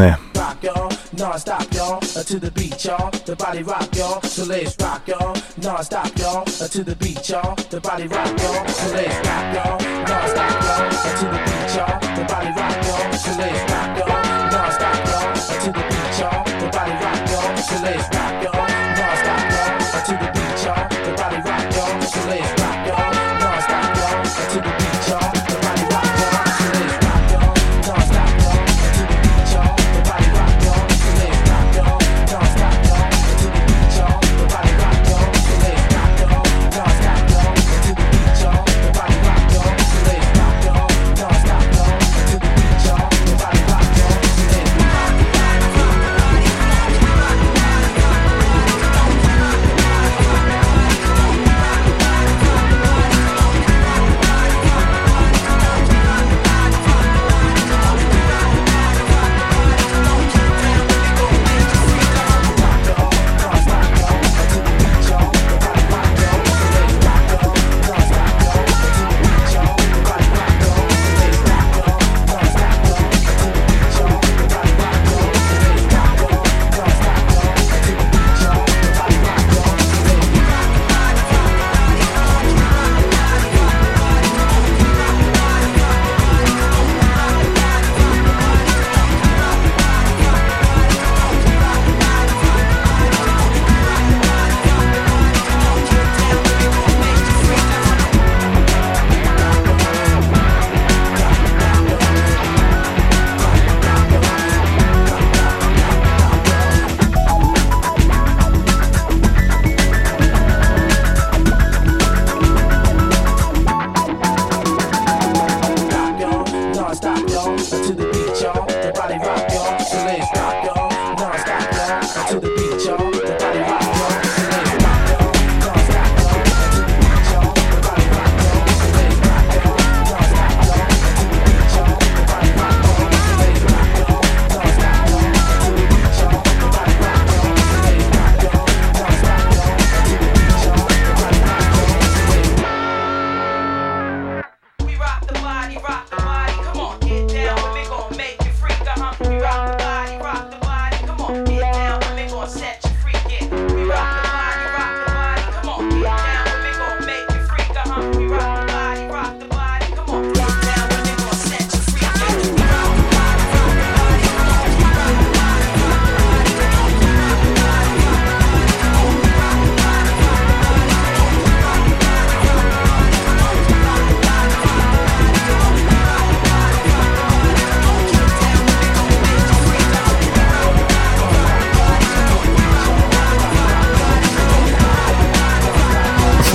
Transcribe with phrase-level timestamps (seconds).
[0.00, 0.26] on
[1.76, 3.10] y'all, uh, to the beat, y'all.
[3.24, 4.20] The body rock, y'all.
[4.22, 7.54] So let's rock, y'all, non-stop, y'all, uh, to the beat, y'all.
[7.70, 8.66] The body rock, y'all.
[8.68, 9.78] So let's rock, y'all,
[10.08, 12.00] non-stop, y'all, uh, to the beat, y'all.
[12.16, 13.12] The body rock, y'all.
[13.12, 14.22] So let's rock, y'all,
[14.52, 16.44] non-stop, y'all, to the beat, y'all.
[16.44, 17.56] The body rock, y'all.
[17.56, 19.55] So let's rock, y'all, non-stop.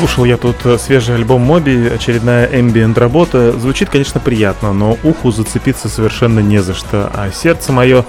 [0.01, 3.51] Слушал я тут э, свежий альбом Моби, очередная ambient работа.
[3.51, 7.12] Звучит, конечно, приятно, но уху зацепиться совершенно не за что.
[7.13, 8.03] А сердце мое,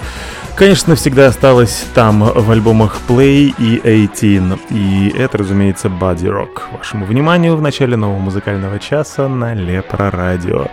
[0.55, 4.59] конечно, всегда осталось там, в альбомах Play и 18.
[4.71, 6.61] И это, разумеется, Body Rock.
[6.75, 10.69] Вашему вниманию в начале нового музыкального часа на Лепро Радио.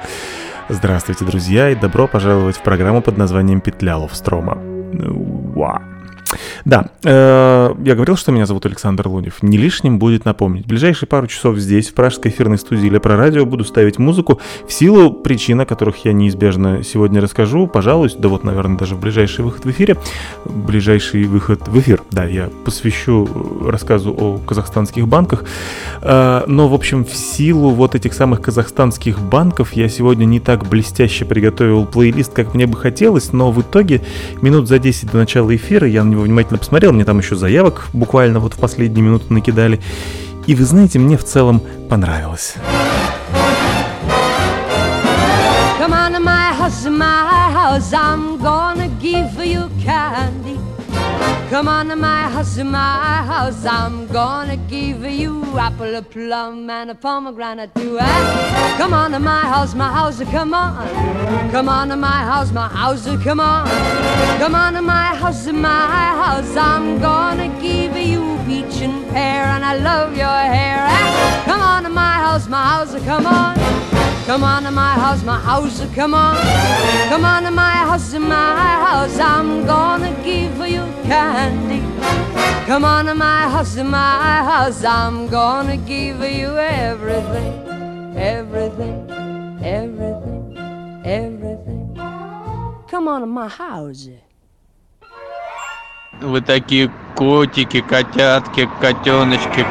[0.70, 4.56] Здравствуйте, друзья, и добро пожаловать в программу под названием «Петля Ловстрома».
[4.56, 5.80] Вау.
[6.65, 9.42] Да, э, я говорил, что меня зовут Александр Лунев.
[9.42, 10.65] Не лишним будет напомнить.
[10.65, 14.41] В ближайшие пару часов здесь, в пражской эфирной студии или про радио, буду ставить музыку
[14.66, 17.66] в силу причин, о которых я неизбежно сегодня расскажу.
[17.66, 19.97] Пожалуй, да вот, наверное, даже в ближайший выход в эфире.
[20.45, 23.28] Ближайший выход в эфир, да, я посвящу
[23.65, 25.45] рассказу о казахстанских банках.
[26.03, 30.66] Э, но, в общем, в силу вот этих самых казахстанских банков я сегодня не так
[30.66, 34.03] блестяще приготовил плейлист, как мне бы хотелось, но в итоге
[34.42, 37.86] минут за 10 до начала эфира я на него внимательно посмотрел, мне там еще заявок
[37.92, 39.80] буквально вот в последние минуты накидали.
[40.47, 42.56] И вы знаете, мне в целом понравилось.
[51.50, 53.66] Come on to my house, my house.
[53.66, 57.98] I'm gonna give you apple, a plum, and a pomegranate too.
[57.98, 58.76] Eh?
[58.78, 60.22] Come on to my house, my house.
[60.22, 61.50] Come on.
[61.50, 63.04] Come on to my house, my house.
[63.24, 63.66] Come on.
[64.38, 65.86] Come on to my house, my
[66.22, 66.56] house.
[66.56, 70.86] I'm gonna give you peach and pear, and I love your hair.
[70.88, 71.44] Eh?
[71.47, 72.94] Come on to my house, my house.
[73.04, 73.99] Come on.
[74.26, 76.35] Come on to my house, my house, come on.
[77.09, 78.55] Come on to my house, my
[78.87, 79.20] house.
[79.20, 81.82] I'm gonna give you candy.
[82.66, 84.84] Come on to my house, my house.
[84.84, 87.53] I'm gonna give you everything,
[88.17, 88.96] everything,
[89.64, 90.58] everything,
[91.05, 91.96] everything.
[92.87, 94.09] Come on to my house.
[96.20, 99.66] Вы такие котики, котятки, котеночки,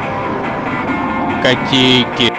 [1.43, 2.38] котейки.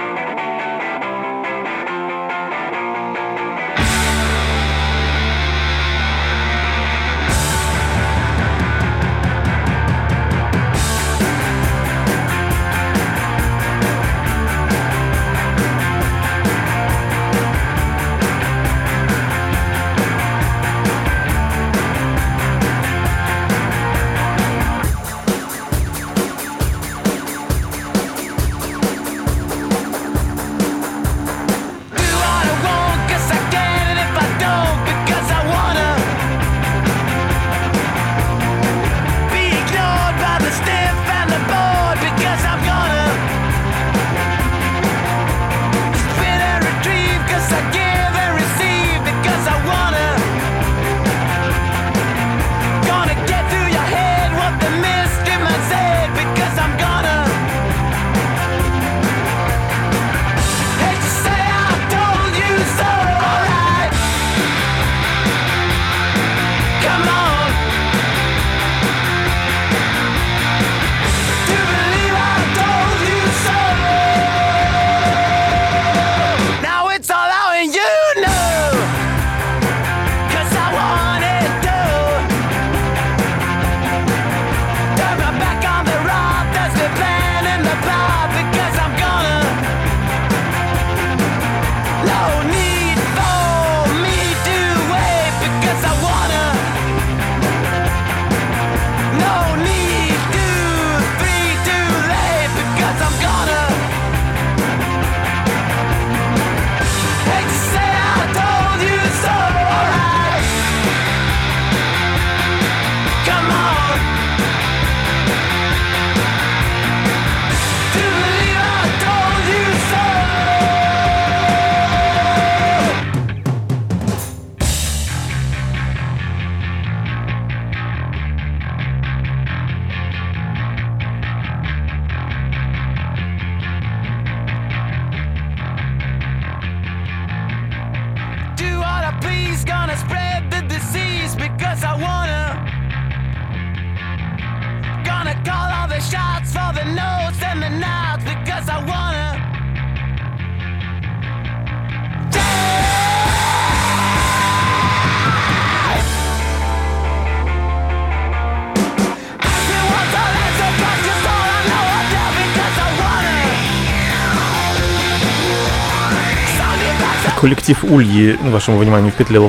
[167.71, 169.39] Коллектив Ульи, вашему вниманию, в петле.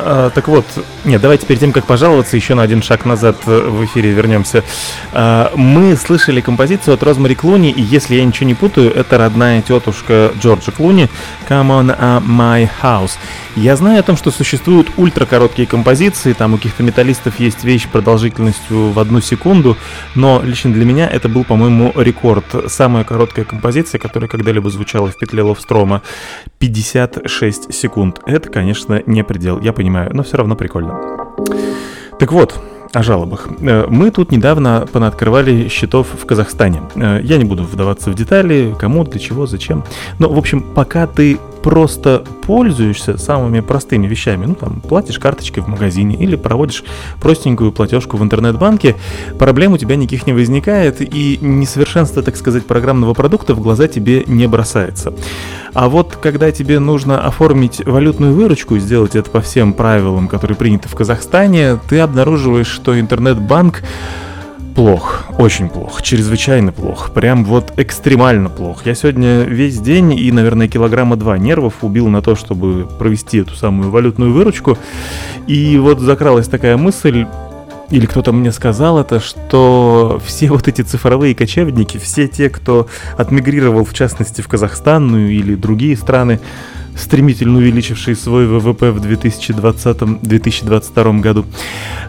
[0.00, 0.64] А, так вот,
[1.08, 4.62] нет, давайте перед тем, как пожаловаться, еще на один шаг назад в эфире вернемся.
[5.12, 9.62] А, мы слышали композицию от Розмари Клуни, и если я ничего не путаю, это родная
[9.62, 11.08] тетушка Джорджа Клуни
[11.48, 13.12] «Come on uh, my house».
[13.56, 18.90] Я знаю о том, что существуют ультракороткие композиции, там у каких-то металлистов есть вещь продолжительностью
[18.90, 19.76] в одну секунду,
[20.14, 22.44] но лично для меня это был, по-моему, рекорд.
[22.68, 26.02] Самая короткая композиция, которая когда-либо звучала в петле Ловстрома.
[26.58, 28.20] 56 секунд.
[28.26, 30.97] Это, конечно, не предел, я понимаю, но все равно прикольно.
[32.18, 32.60] Так вот,
[32.92, 33.48] о жалобах.
[33.60, 36.82] Э, мы тут недавно понаоткрывали счетов в Казахстане.
[36.96, 39.84] Э, я не буду вдаваться в детали, кому, для чего, зачем.
[40.18, 41.38] Но, в общем, пока ты
[41.68, 46.82] просто пользуешься самыми простыми вещами, ну там платишь карточкой в магазине или проводишь
[47.20, 48.96] простенькую платежку в интернет-банке,
[49.38, 54.24] проблем у тебя никаких не возникает и несовершенство, так сказать, программного продукта в глаза тебе
[54.26, 55.12] не бросается.
[55.74, 60.56] А вот когда тебе нужно оформить валютную выручку и сделать это по всем правилам, которые
[60.56, 63.82] приняты в Казахстане, ты обнаруживаешь, что интернет-банк
[64.78, 68.86] плох, очень плох, чрезвычайно плох, прям вот экстремально плох.
[68.86, 73.56] Я сегодня весь день и, наверное, килограмма два нервов убил на то, чтобы провести эту
[73.56, 74.78] самую валютную выручку.
[75.48, 77.26] И вот закралась такая мысль,
[77.90, 83.84] или кто-то мне сказал это, что все вот эти цифровые кочевники, все те, кто отмигрировал,
[83.84, 86.38] в частности, в Казахстан, ну или другие страны,
[86.98, 91.44] стремительно увеличивший свой ВВП в 2020-2022 году.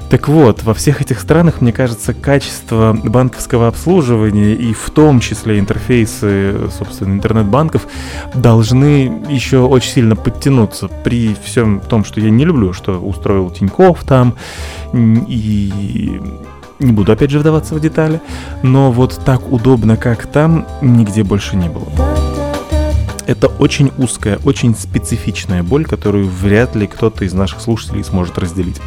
[0.10, 5.60] Так вот, во всех этих странах, мне кажется, качество банковского обслуживания и в том числе
[5.60, 7.86] интерфейсы, собственно, интернет-банков
[8.34, 14.04] должны еще очень сильно подтянуться при всем том, что я не люблю, что устроил Тиньков
[14.04, 14.34] там
[14.94, 16.20] и
[16.80, 18.20] не буду опять же вдаваться в детали,
[18.64, 22.19] но вот так удобно, как там, нигде больше не было
[23.30, 28.78] это очень узкая, очень специфичная боль, которую вряд ли кто-то из наших слушателей сможет разделить.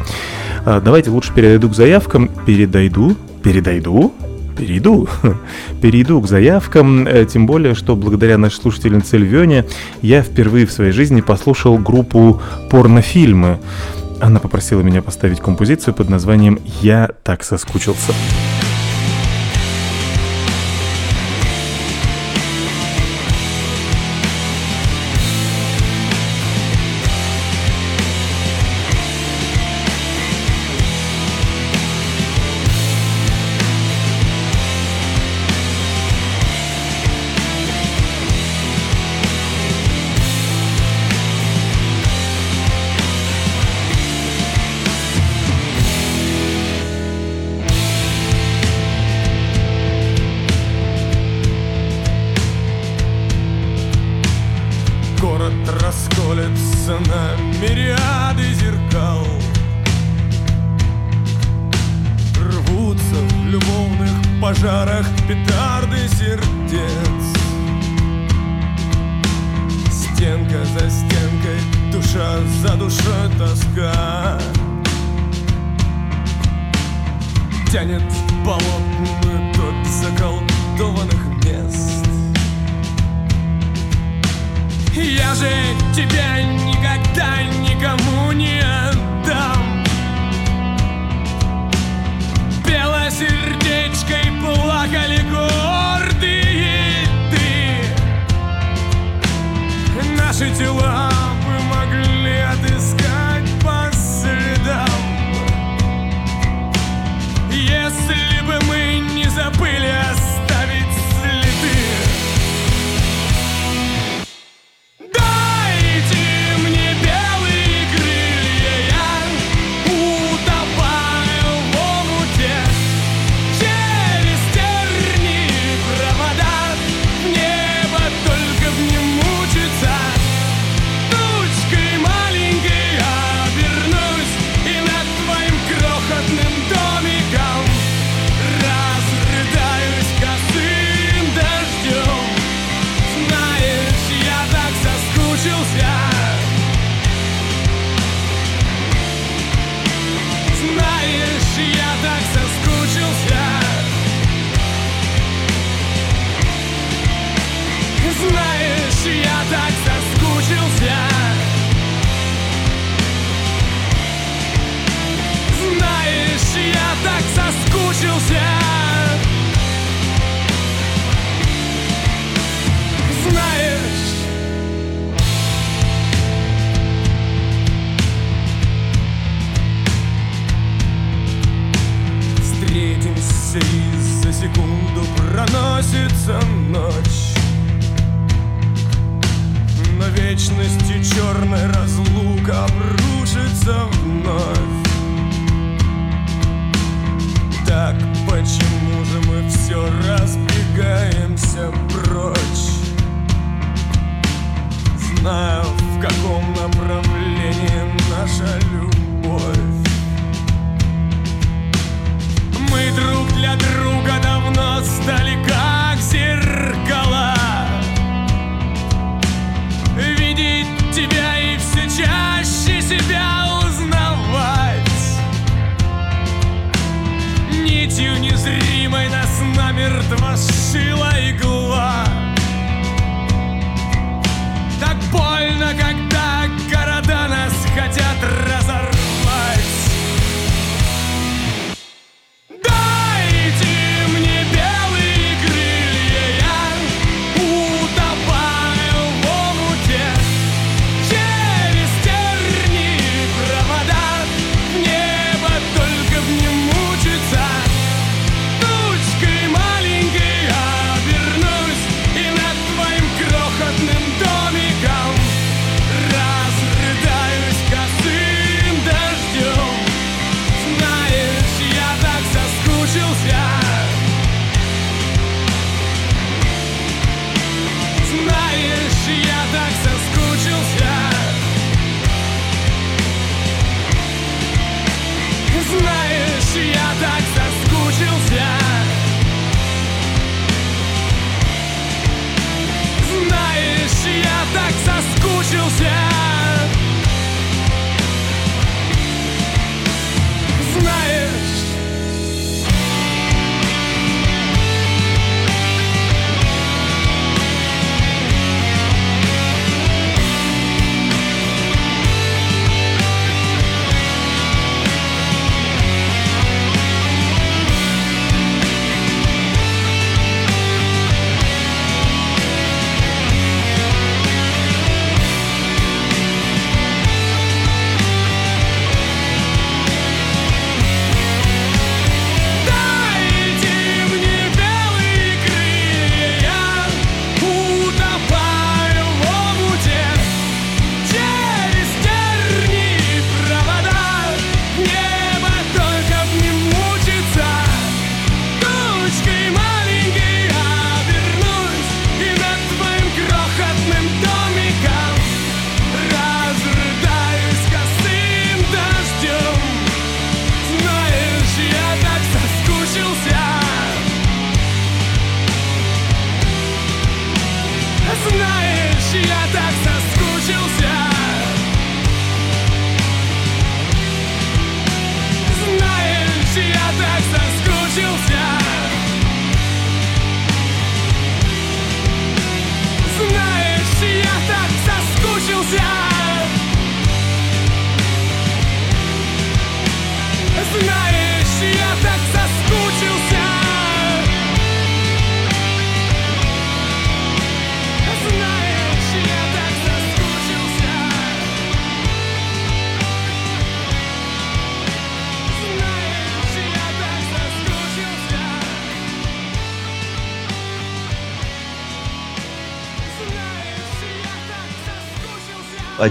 [0.65, 2.29] А, давайте лучше перейду к заявкам.
[2.45, 4.13] Передойду, передойду,
[4.57, 5.07] перейду.
[5.81, 9.65] перейду к заявкам, э, тем более, что благодаря нашей слушательнице Львене
[10.01, 13.59] я впервые в своей жизни послушал группу «Порнофильмы».
[14.19, 18.13] Она попросила меня поставить композицию под названием «Я так соскучился».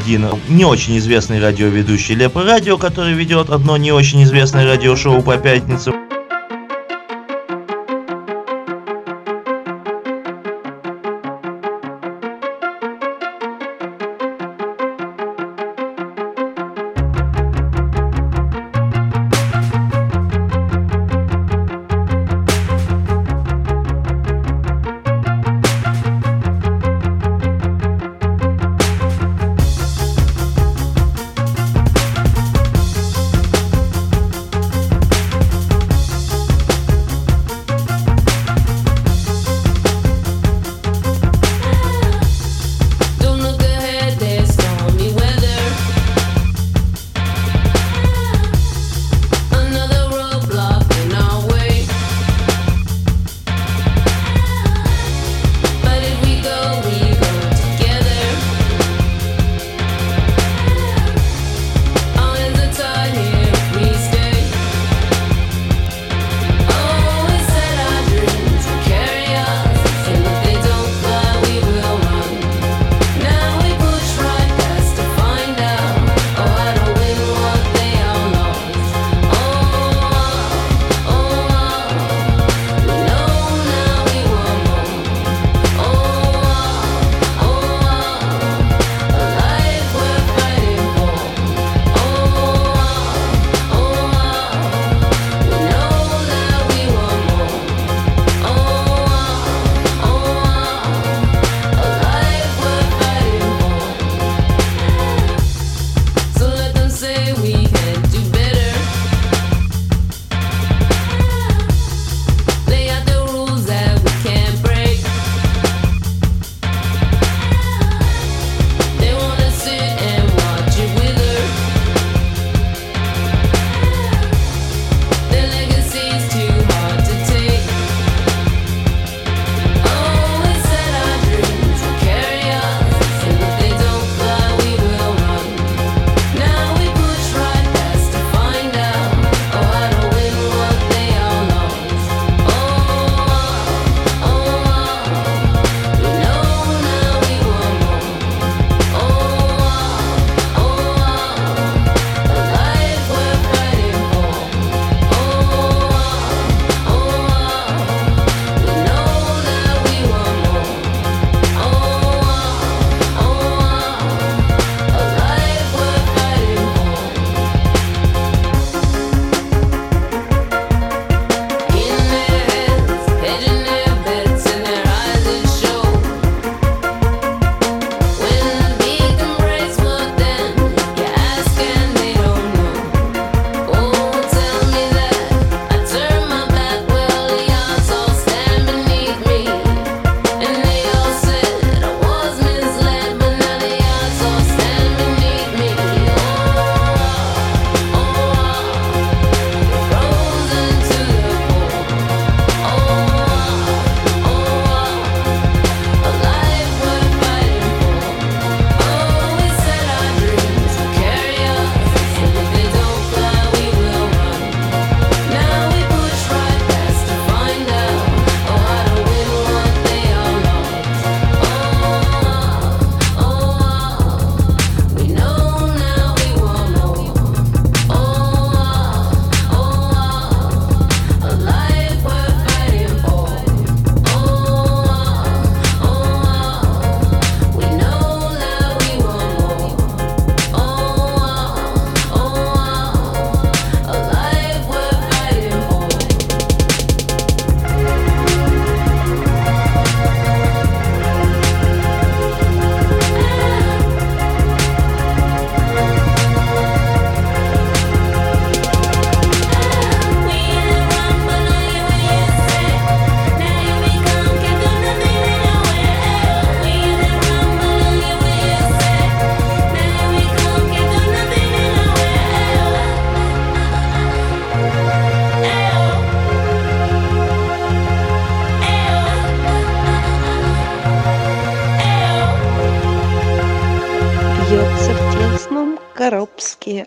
[0.02, 5.36] Один не очень известный радиоведущий Лепа Радио, который ведет одно не очень известное радиошоу по
[5.36, 6.01] пятницам.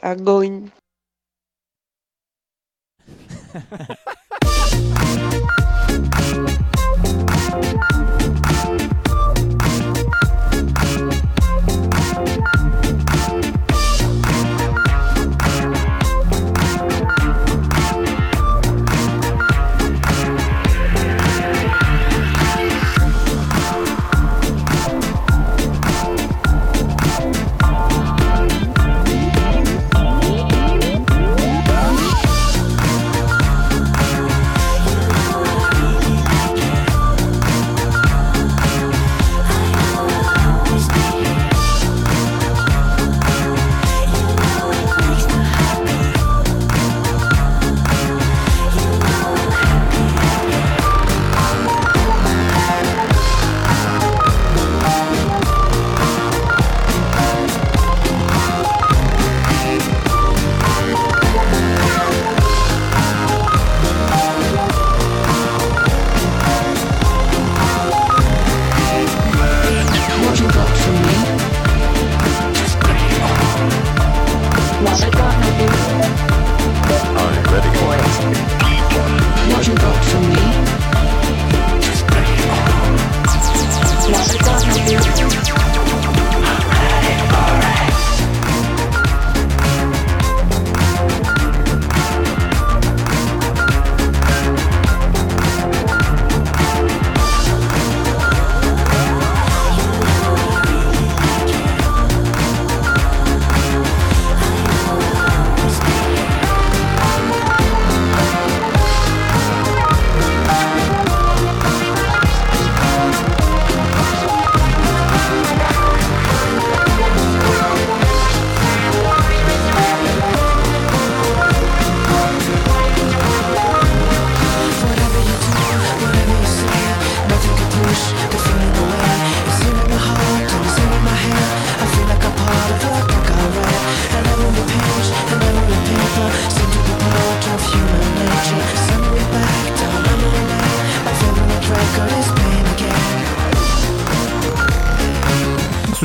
[0.03, 0.54] are going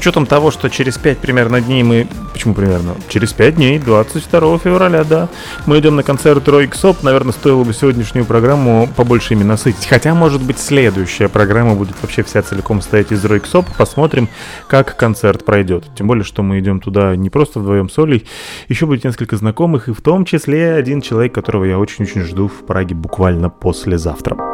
[0.01, 2.09] учетом того, что через 5 примерно дней мы...
[2.33, 2.95] Почему примерно?
[3.09, 5.29] Через 5 дней, 22 февраля, да.
[5.67, 7.03] Мы идем на концерт Рой Соп.
[7.03, 9.87] Наверное, стоило бы сегодняшнюю программу побольше ими насытить.
[9.87, 13.67] Хотя, может быть, следующая программа будет вообще вся целиком стоять из Рой Соп.
[13.77, 14.29] Посмотрим,
[14.69, 15.85] как концерт пройдет.
[15.95, 18.27] Тем более, что мы идем туда не просто вдвоем с Олей.
[18.69, 22.65] Еще будет несколько знакомых, и в том числе один человек, которого я очень-очень жду в
[22.65, 24.50] Праге буквально послезавтра.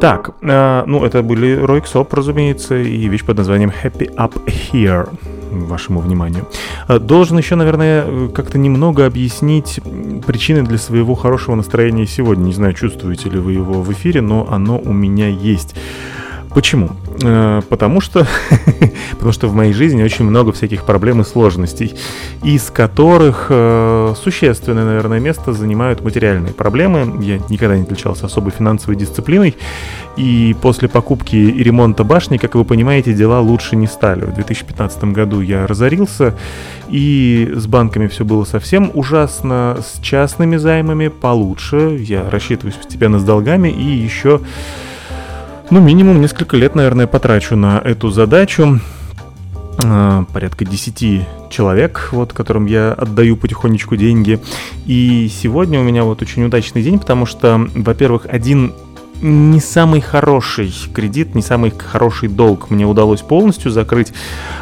[0.00, 5.08] Так, э, ну это были Рой Ксоп, разумеется, и вещь под названием Happy Up Here,
[5.50, 6.46] вашему вниманию.
[6.88, 9.78] Э, Должен еще, наверное, как-то немного объяснить
[10.26, 12.44] причины для своего хорошего настроения сегодня.
[12.44, 15.74] Не знаю, чувствуете ли вы его в эфире, но оно у меня есть.
[16.54, 16.90] Почему?
[17.22, 18.26] Э, Потому что,
[19.12, 21.94] потому что в моей жизни очень много всяких проблем и сложностей,
[22.42, 27.22] из которых э, существенное, наверное, место занимают материальные проблемы.
[27.22, 29.56] Я никогда не отличался особой финансовой дисциплиной,
[30.16, 34.24] и после покупки и ремонта башни, как вы понимаете, дела лучше не стали.
[34.24, 36.34] В 2015 году я разорился,
[36.88, 41.96] и с банками все было совсем ужасно, с частными займами получше.
[42.00, 44.40] Я рассчитываюсь постепенно с долгами, и еще
[45.70, 48.80] ну, минимум несколько лет, наверное, потрачу на эту задачу.
[49.84, 54.40] А, Порядка 10 человек, вот, которым я отдаю потихонечку деньги.
[54.86, 58.72] И сегодня у меня вот очень удачный день, потому что, во-первых, один
[59.22, 64.12] не самый хороший кредит, не самый хороший долг мне удалось полностью закрыть,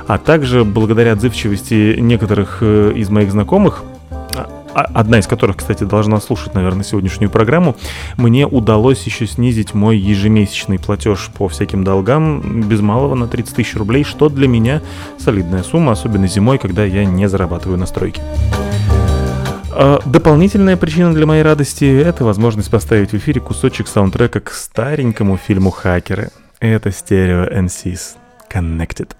[0.06, 3.84] а также благодаря отзывчивости некоторых э, из моих знакомых,
[4.82, 7.76] одна из которых, кстати, должна слушать, наверное, сегодняшнюю программу,
[8.16, 13.76] мне удалось еще снизить мой ежемесячный платеж по всяким долгам без малого на 30 тысяч
[13.76, 14.82] рублей, что для меня
[15.18, 18.22] солидная сумма, особенно зимой, когда я не зарабатываю на стройке.
[19.72, 25.36] А, Дополнительная причина для моей радости– это возможность поставить в эфире кусочек саундтрека к старенькому
[25.36, 26.30] фильму «Хакеры».
[26.60, 28.16] Это Stereo NC's
[28.52, 29.10] Connected.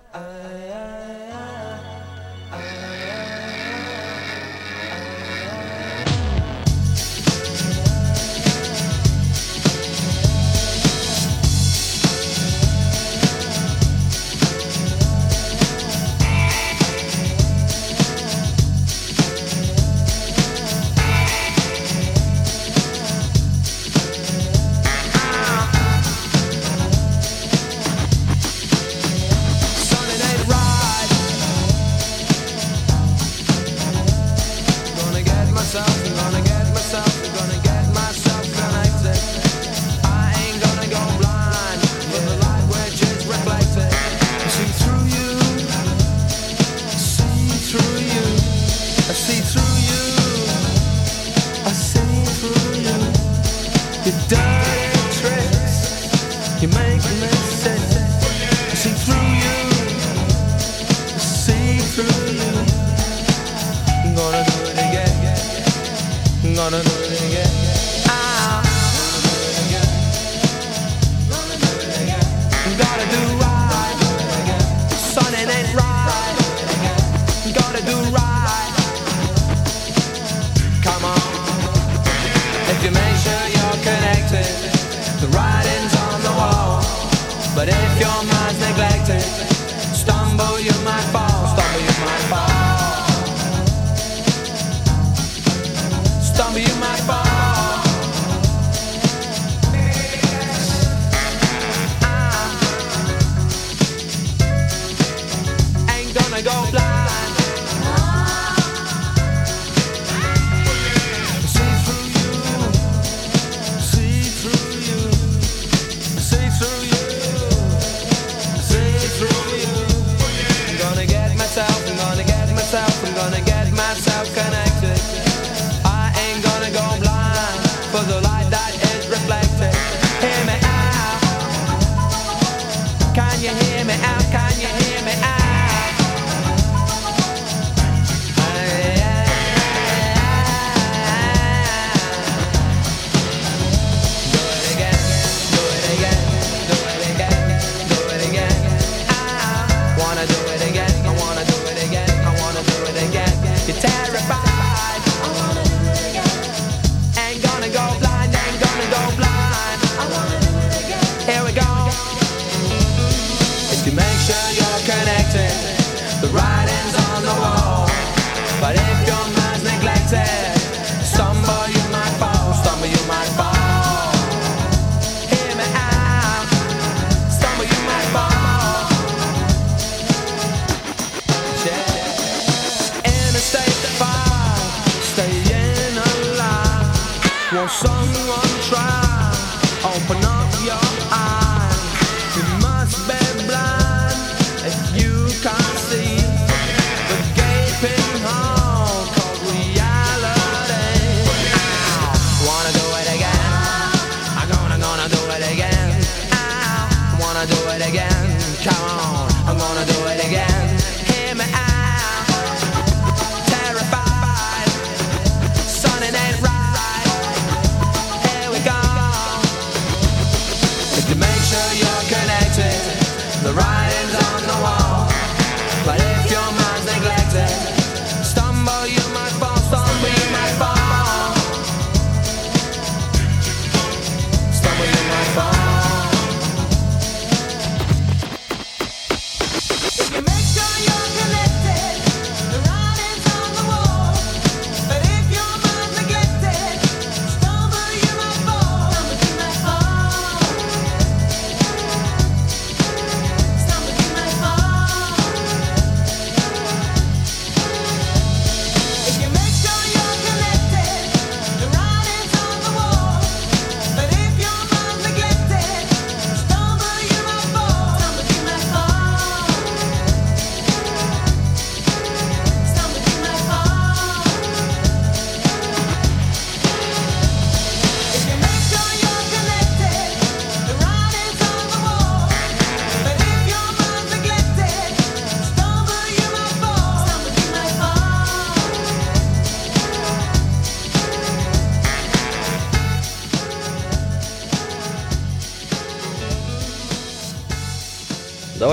[190.09, 190.73] Pinocchio.
[191.13, 191.28] I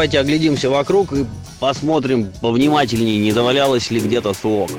[0.05, 1.25] давайте оглядимся вокруг и
[1.59, 4.69] посмотрим повнимательнее, не завалялось ли где-то сок.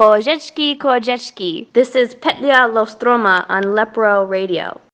[0.00, 1.66] Bożeczki Korzeczki.
[1.74, 4.89] This is Petlia Lostroma on Lepro Radio.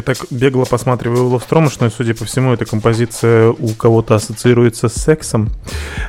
[0.00, 4.94] Я так бегло посматриваю Ловстромыш, но, судя по всему, эта композиция у кого-то ассоциируется с
[4.94, 5.50] сексом.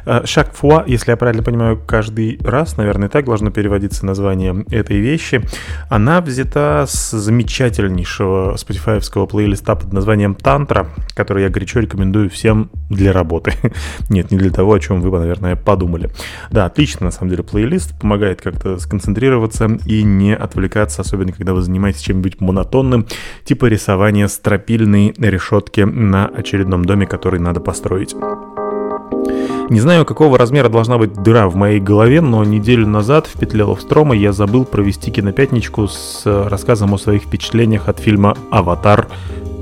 [0.06, 5.00] Э, Шак фуа, если я правильно понимаю, каждый раз, наверное, так должно переводиться название этой
[5.00, 5.42] вещи.
[5.90, 13.12] Она взята с замечательнейшего спотифаевского плейлиста под названием «Тантра», который я горячо рекомендую всем для
[13.14, 13.54] работы.
[14.10, 16.10] Нет, не для того, о чем вы, наверное, подумали.
[16.50, 21.62] Да, отлично, на самом деле, плейлист помогает как-то сконцентрироваться и не отвлекаться, особенно когда вы
[21.62, 23.08] занимаетесь чем-нибудь монотонным,
[23.44, 28.16] типа рисования стропильной решетки на очередном доме, который надо построить.
[29.72, 33.64] Не знаю, какого размера должна быть дыра в моей голове, но неделю назад в петле
[33.64, 39.08] Ловстрома я забыл провести кинопятничку с рассказом о своих впечатлениях от фильма «Аватар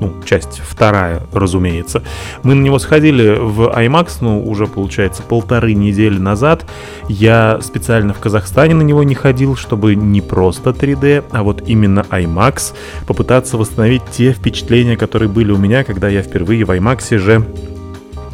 [0.00, 2.02] ну, часть вторая, разумеется.
[2.42, 6.66] Мы на него сходили в IMAX, ну, уже, получается, полторы недели назад.
[7.08, 12.04] Я специально в Казахстане на него не ходил, чтобы не просто 3D, а вот именно
[12.10, 12.72] IMAX,
[13.06, 17.46] попытаться восстановить те впечатления, которые были у меня, когда я впервые в IMAX же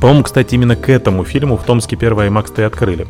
[0.00, 3.06] по-моему, кстати, именно к этому фильму в Томске первый IMAX-то и открыли.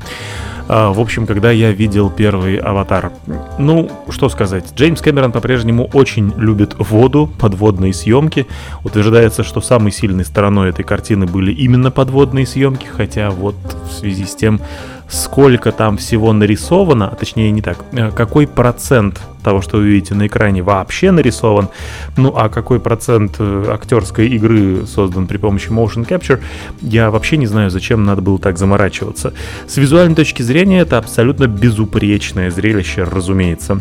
[0.68, 3.12] А, в общем, когда я видел первый «Аватар».
[3.58, 8.46] Ну, что сказать, Джеймс Кэмерон по-прежнему очень любит воду, подводные съемки.
[8.82, 13.54] Утверждается, что самой сильной стороной этой картины были именно подводные съемки, хотя вот
[13.88, 14.60] в связи с тем,
[15.08, 20.14] сколько там всего нарисовано, а точнее не так, э, какой процент того, что вы видите
[20.14, 21.68] на экране, вообще нарисован,
[22.16, 26.40] ну а какой процент э, актерской игры создан при помощи motion capture,
[26.80, 29.32] я вообще не знаю, зачем надо было так заморачиваться.
[29.68, 33.80] С визуальной точки зрения это абсолютно безупречное зрелище, разумеется.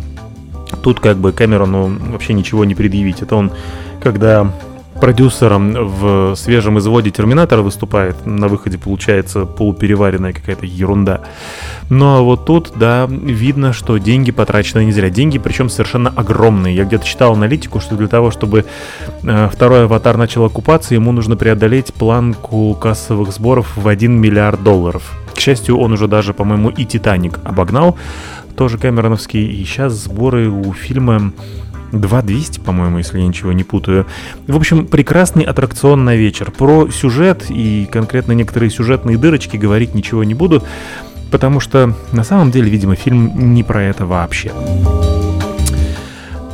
[0.83, 3.21] Тут как бы Кэмерону вообще ничего не предъявить.
[3.21, 3.51] Это он,
[4.01, 4.51] когда
[4.99, 8.25] продюсером в свежем изводе Терминатора выступает.
[8.25, 11.21] На выходе получается полупереваренная какая-то ерунда.
[11.89, 15.09] Но вот тут, да, видно, что деньги потрачены не зря.
[15.09, 16.75] Деньги, причем совершенно огромные.
[16.75, 18.65] Я где-то читал аналитику, что для того, чтобы
[19.23, 25.13] э, второй аватар начал оккупаться, ему нужно преодолеть планку кассовых сборов в 1 миллиард долларов.
[25.35, 27.97] К счастью, он уже даже, по-моему, и Титаник обогнал,
[28.55, 29.45] тоже Кэмероновский.
[29.45, 31.33] И сейчас сборы у фильма
[31.91, 34.05] 2200, по-моему, если я ничего не путаю.
[34.47, 36.51] В общем, прекрасный аттракцион на вечер.
[36.51, 40.63] Про сюжет и конкретно некоторые сюжетные дырочки говорить ничего не буду,
[41.31, 44.51] потому что на самом деле, видимо, фильм не про это вообще.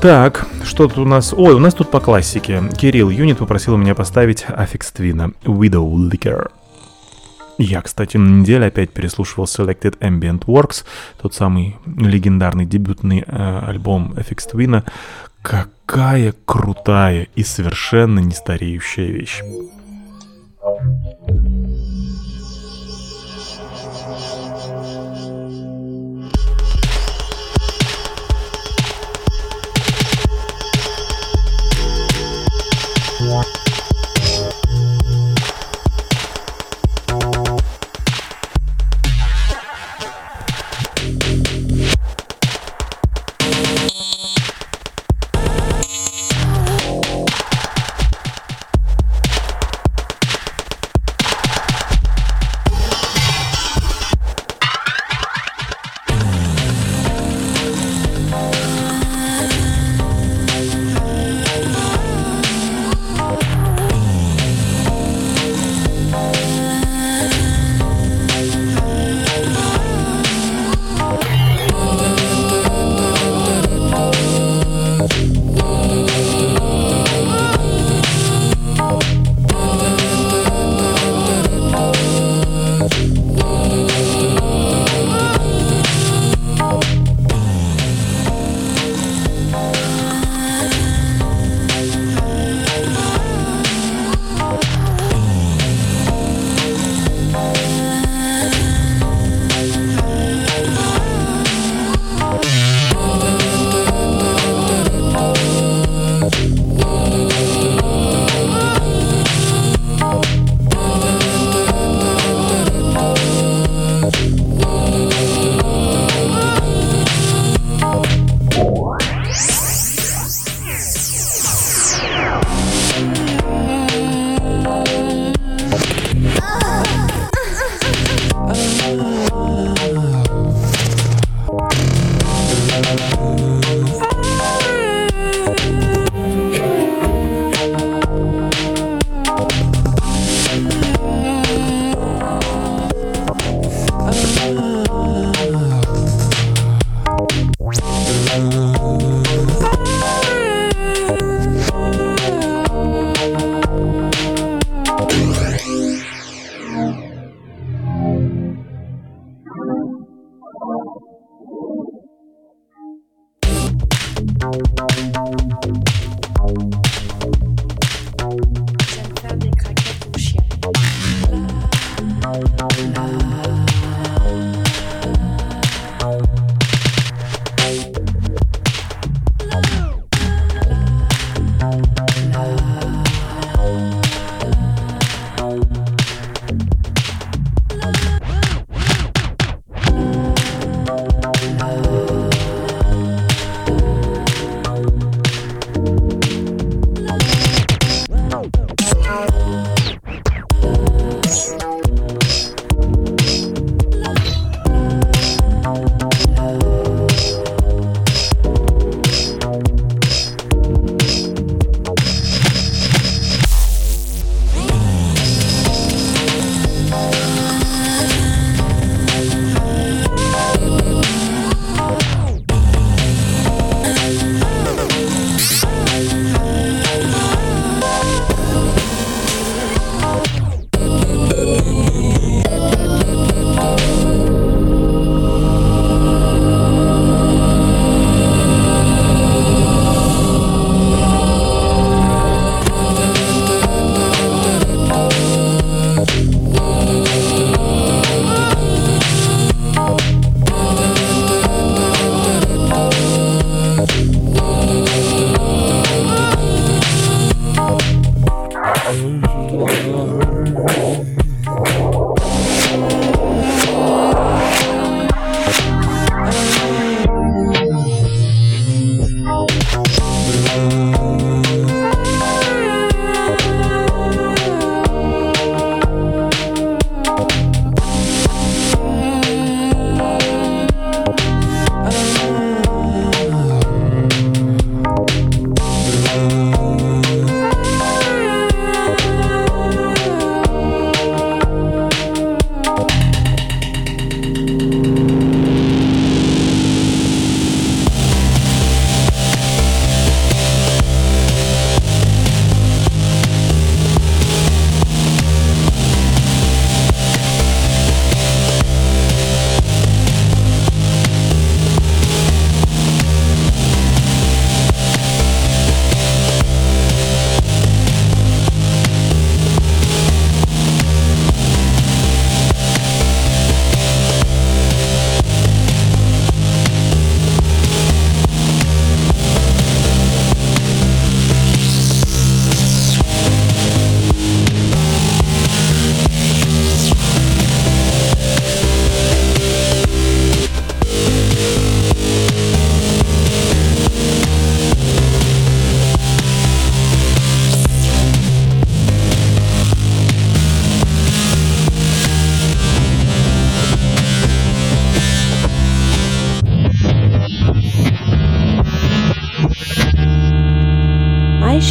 [0.02, 1.32] Так, что тут у нас?
[1.32, 2.64] Ой, у нас тут по классике.
[2.76, 6.50] Кирилл Юнит попросил меня поставить Affix Twin Widow Liquor.
[7.62, 10.84] Я, кстати, на неделе опять переслушивал Selected Ambient Works,
[11.22, 14.84] тот самый легендарный дебютный э, альбом FX Twin.
[15.44, 19.44] Какая крутая и совершенно не стареющая вещь.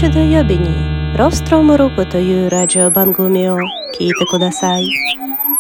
[0.01, 3.59] シュド呼びにロストロモロポというラジオ番組を
[3.93, 4.85] 聞いてください。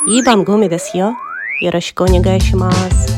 [0.08, 1.14] いい番組ですよ。
[1.60, 3.09] よろしくお願いします。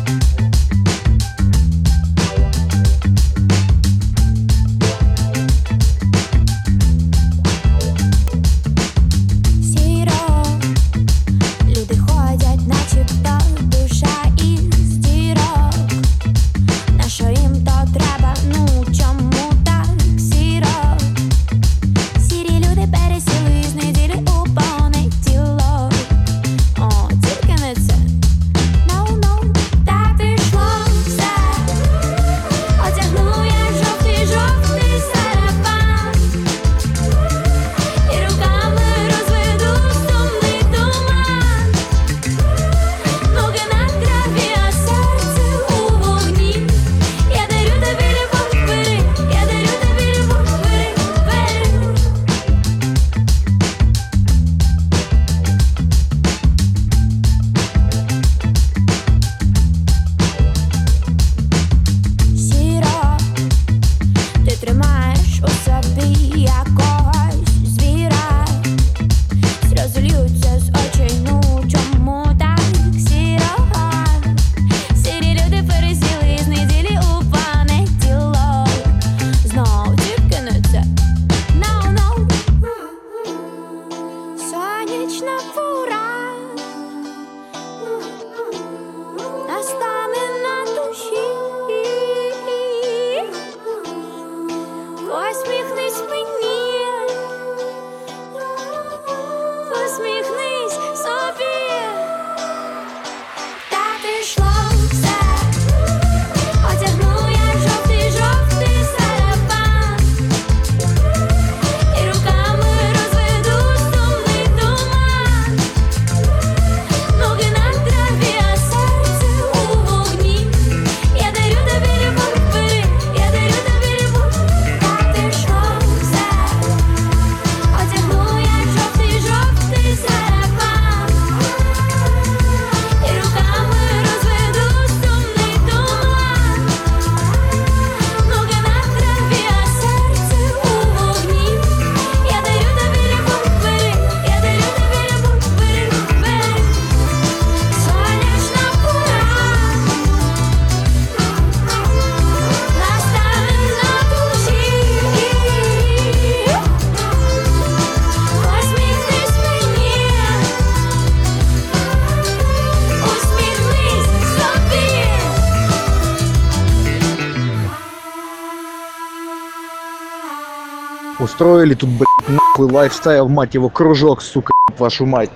[171.43, 175.31] устроили тут, блядь, нахуй, лайфстайл, мать его, кружок, сука, блядь, вашу мать.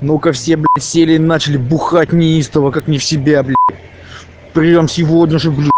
[0.00, 3.56] Ну-ка все, блядь, сели и начали бухать неистово, как не в себя, блядь.
[4.52, 5.70] Прям сегодня же, блядь,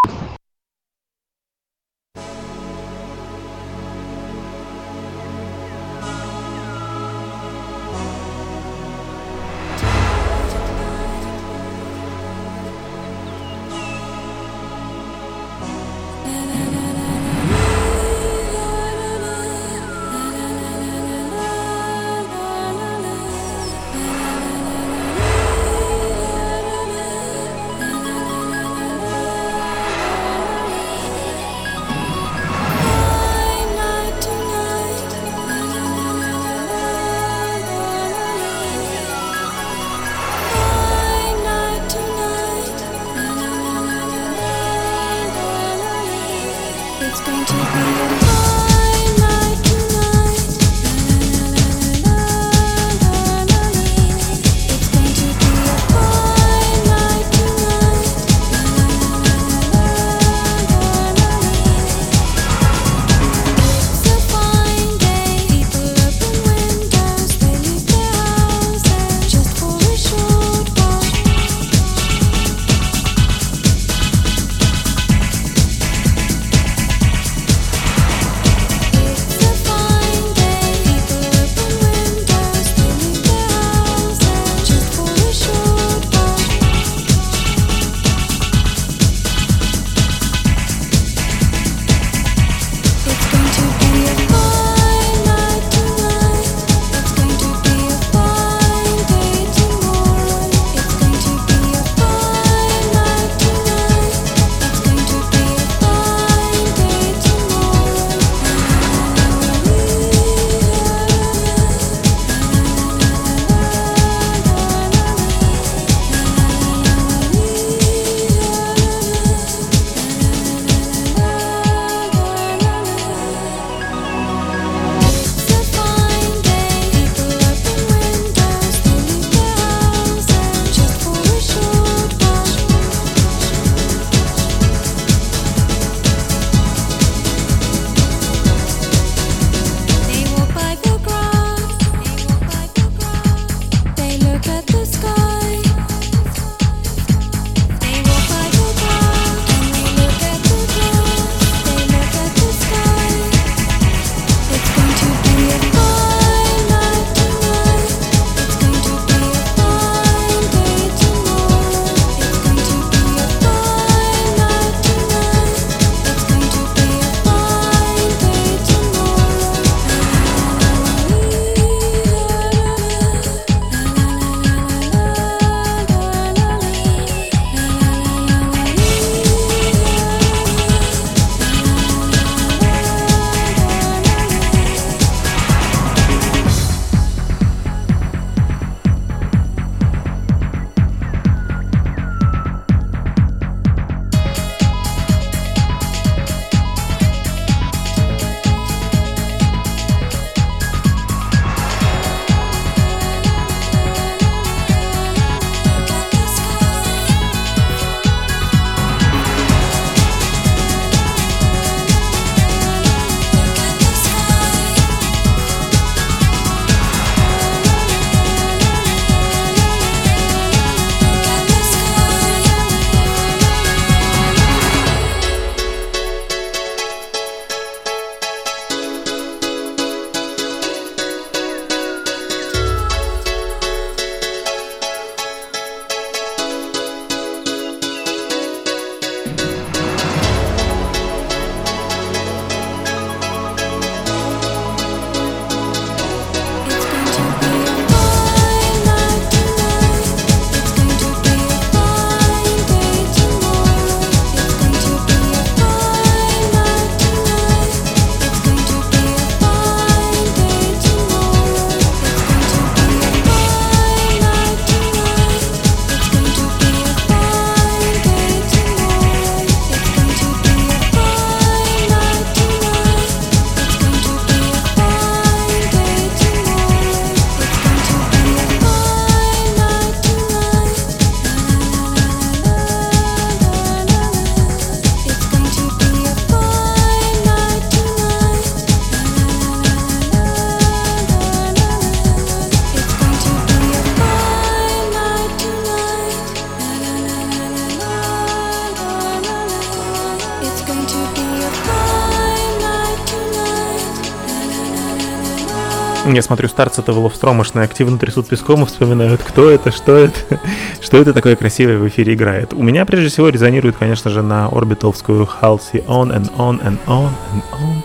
[306.12, 310.40] Я смотрю, старцы этого Ловстромошные активно трясут песком и вспоминают, кто это, что это,
[310.80, 312.52] что это такое красивое в эфире играет.
[312.52, 317.10] У меня прежде всего резонирует, конечно же, на орбитовскую Halsey On and On and On
[317.32, 317.82] and On.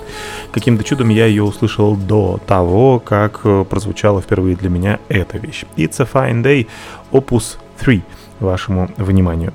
[0.52, 5.66] Каким-то чудом я ее услышал до того, как э, прозвучала впервые для меня эта вещь.
[5.78, 6.68] It's a Fine Day,
[7.12, 8.02] Opus 3,
[8.40, 9.54] вашему вниманию.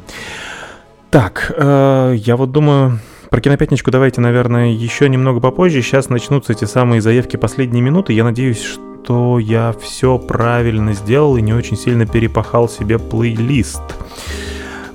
[1.11, 3.01] Так, э, я вот думаю,
[3.31, 5.83] про кинопятничку давайте, наверное, еще немного попозже.
[5.83, 8.13] Сейчас начнутся эти самые заявки последние минуты.
[8.13, 13.83] Я надеюсь, что я все правильно сделал и не очень сильно перепахал себе плейлист.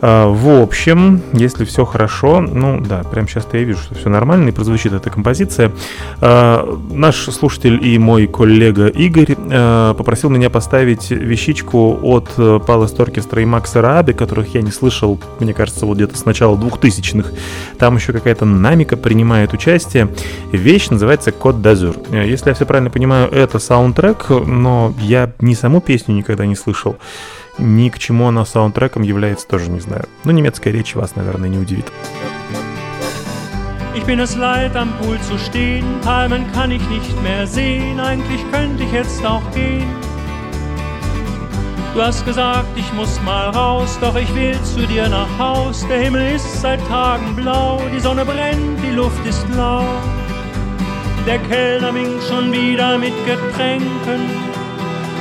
[0.08, 4.50] А, В общем, если все хорошо, ну да, прямо сейчас я вижу, что все нормально
[4.50, 5.72] и прозвучит эта композиция.
[6.22, 12.86] А, Наш слушатель и мой коллега Игорь а, попросил меня поставить вещичку от э, Пала
[12.86, 17.32] Сторкестра и Макса Рааби, которых я не слышал, мне кажется, вот где-то с начала 2000-х.
[17.80, 20.10] Там еще какая-то Намика принимает участие.
[20.52, 21.96] Вещь называется Код Дазур.
[22.12, 26.56] Э, Если я все правильно понимаю, это саундтрек, но я ни саму песню никогда не
[26.56, 26.96] слышал.
[27.59, 30.05] Ни к чему она саундтреком является, тоже не знаю.
[30.25, 31.91] Но немецкая речь вас, наверное, не удивит.
[33.95, 35.85] Ich bin es leid, am Pool zu stehen.
[36.03, 37.99] Palmen kann ich nicht mehr sehen.
[37.99, 39.89] Eigentlich könnte ich jetzt auch gehen.
[41.93, 45.85] Du hast gesagt, ich muss mal raus, doch ich will zu dir nach Haus.
[45.89, 49.83] Der Himmel ist seit Tagen blau, die Sonne brennt, die Luft ist lau.
[51.27, 54.31] Der Kellner winkt schon wieder mit Getränken,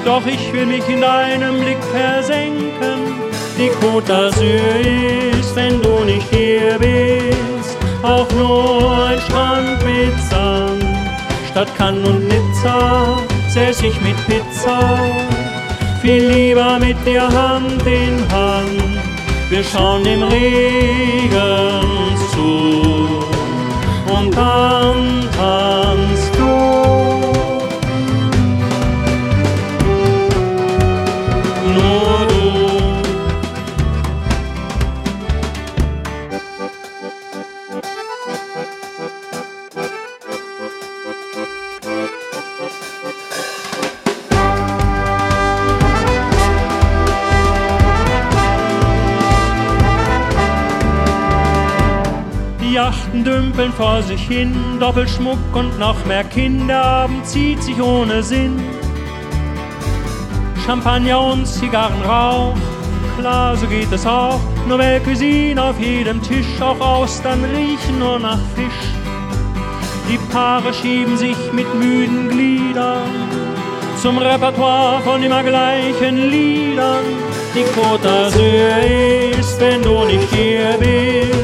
[0.04, 3.00] doch ich will mich in deinem Blick versenken.
[3.56, 10.84] Die Côte d'Azur ist, wenn du nicht hier bist, auch nur ein Strand mit Sand.
[11.50, 14.98] Statt Cannes und Nizza säß ich mit Pizza,
[16.02, 18.98] viel lieber mit dir Hand in Hand.
[19.48, 21.30] Wir schauen dem Regen
[22.32, 23.24] zu
[24.12, 26.13] und dann tanzt
[52.84, 58.60] Die Yachten dümpeln vor sich hin, Doppelschmuck und noch mehr Kinderabend zieht sich ohne Sinn.
[60.66, 62.54] Champagner und Zigarrenrauch,
[63.18, 64.38] klar, so geht es auch.
[64.68, 68.90] Nouvelle Cuisine auf jedem Tisch, auch Austern riechen nur nach Fisch.
[70.10, 73.08] Die Paare schieben sich mit müden Gliedern
[74.02, 77.06] zum Repertoire von immer gleichen Liedern.
[77.54, 81.43] Die Côte d'Azur ist, wenn du nicht hier bist,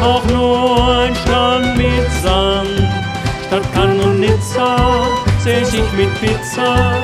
[0.00, 2.88] auch nur ein Strand mit Sand.
[3.46, 4.76] Statt Cannes Nizza
[5.44, 6.94] säß ich mit Pizza,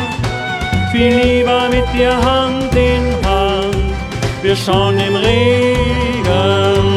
[0.93, 3.77] viel lieber mit dir Hand in Hand.
[4.43, 6.96] Wir schauen dem Regen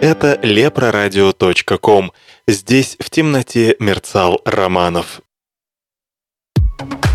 [0.00, 2.12] Это лепрорадио.ком.
[2.46, 5.20] Здесь в темноте мерцал Романов.
[6.78, 7.11] в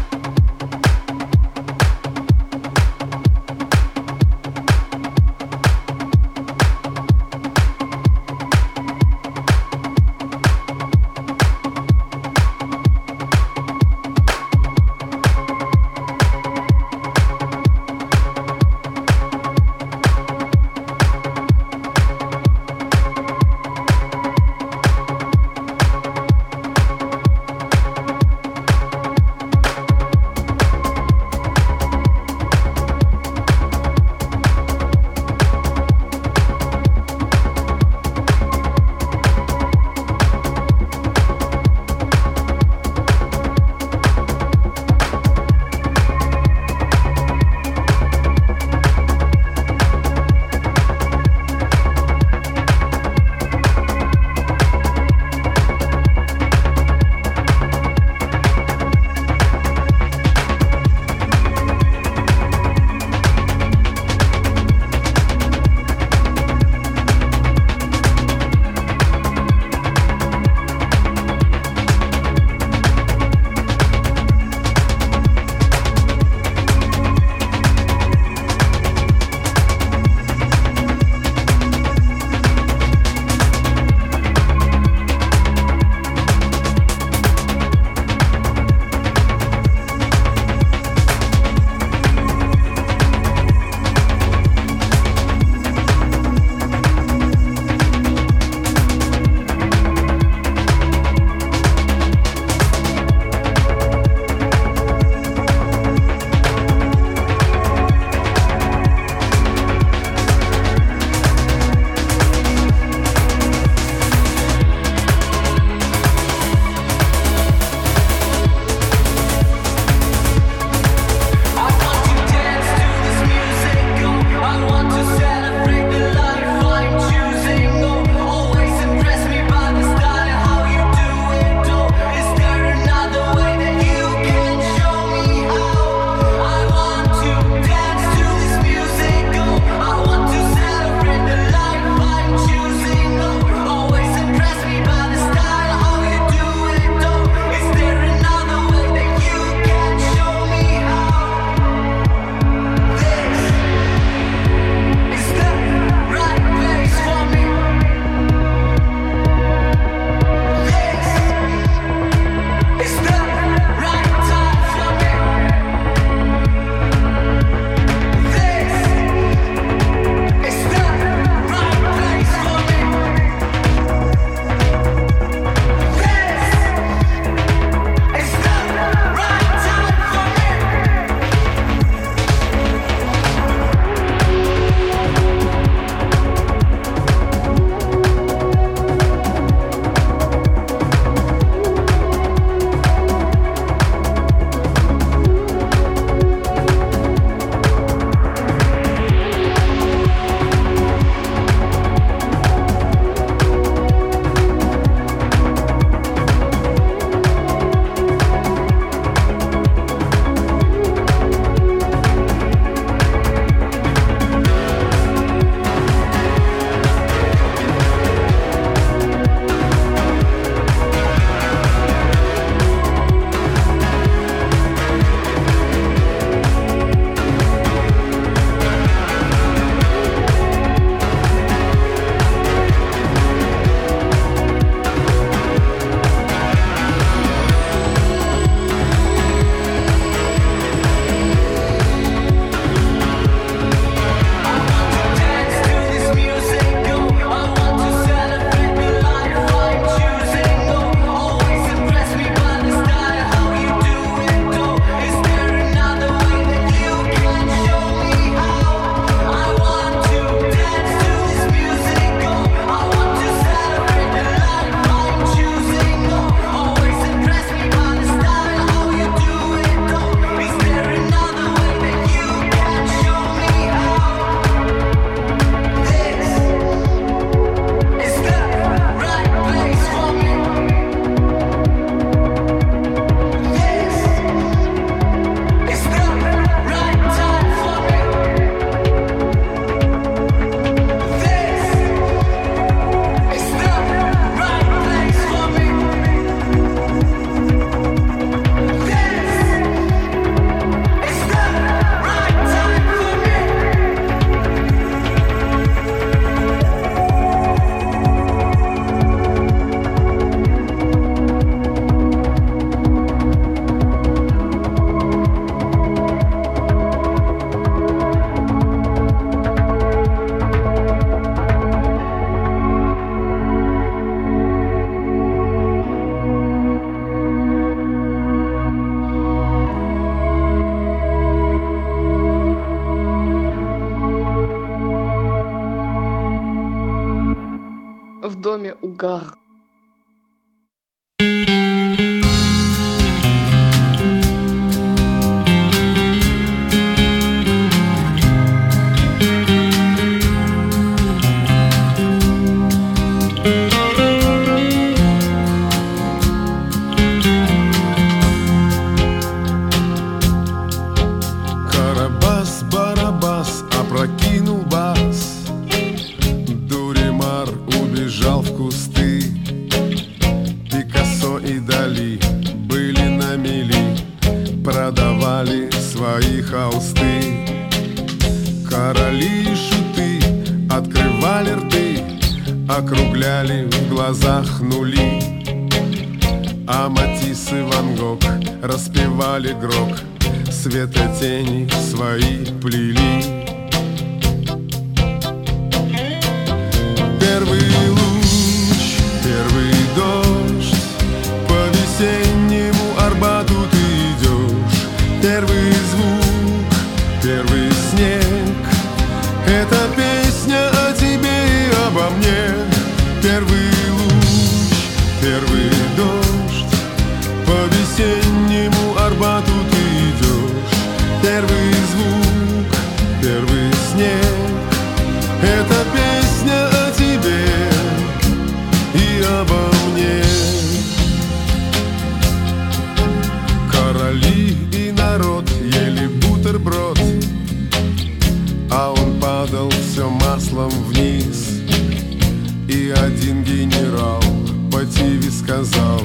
[442.67, 444.21] И один генерал
[444.69, 446.01] по ТВ сказал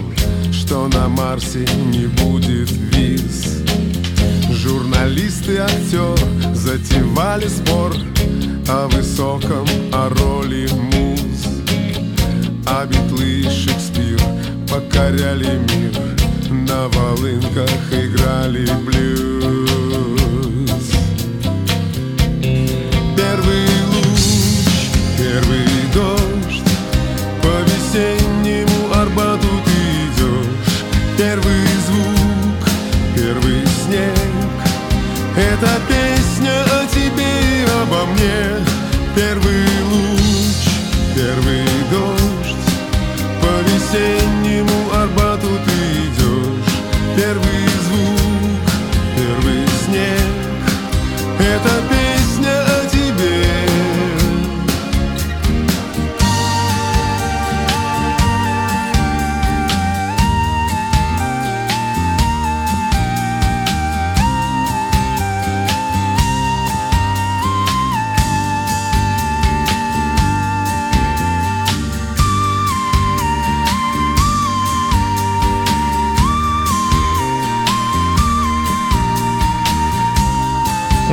[0.53, 3.63] Что на Марсе не будет виз.
[4.49, 6.17] Журналист и актер
[6.55, 7.93] затевали спор
[8.69, 11.49] О высоком, о роли муз.
[12.65, 14.21] А Битлы и Шекспир
[14.71, 15.99] покоряли мир.
[16.49, 19.33] На волынках играли блюз.
[23.17, 24.21] Первый луч,
[25.19, 26.32] первый дождь
[29.03, 29.73] Арбату ты
[30.07, 30.85] идешь.
[31.19, 32.69] Первый звук,
[33.17, 34.15] первый снег.
[35.37, 38.65] Это песня о тебе и обо мне.
[39.17, 40.69] Первый луч,
[41.17, 41.62] первый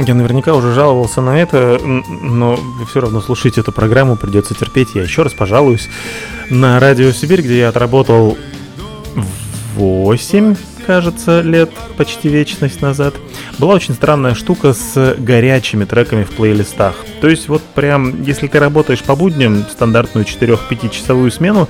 [0.09, 2.59] Я наверняка уже жаловался на это, но
[2.89, 4.95] все равно слушайте эту программу, придется терпеть.
[4.95, 5.87] Я еще раз пожалуюсь
[6.49, 8.35] на Радио Сибирь, где я отработал
[9.75, 10.55] 8,
[10.87, 13.13] кажется, лет, почти вечность назад.
[13.59, 16.95] Была очень странная штука с горячими треками в плейлистах.
[17.21, 21.69] То есть вот прям, если ты работаешь по будням, стандартную 4-5 часовую смену,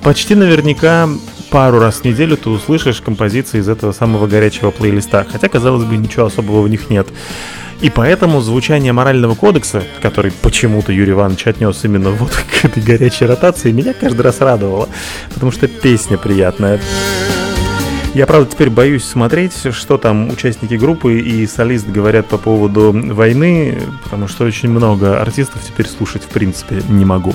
[0.00, 1.06] почти наверняка
[1.50, 5.26] пару раз в неделю ты услышишь композиции из этого самого горячего плейлиста.
[5.30, 7.08] Хотя, казалось бы, ничего особого в них нет.
[7.84, 13.26] И поэтому звучание морального кодекса, который почему-то Юрий Иванович отнес именно вот к этой горячей
[13.26, 14.88] ротации, меня каждый раз радовало.
[15.34, 16.80] Потому что песня приятная.
[18.14, 23.76] Я, правда, теперь боюсь смотреть, что там участники группы и солист говорят по поводу войны,
[24.04, 27.34] потому что очень много артистов теперь слушать в принципе не могу.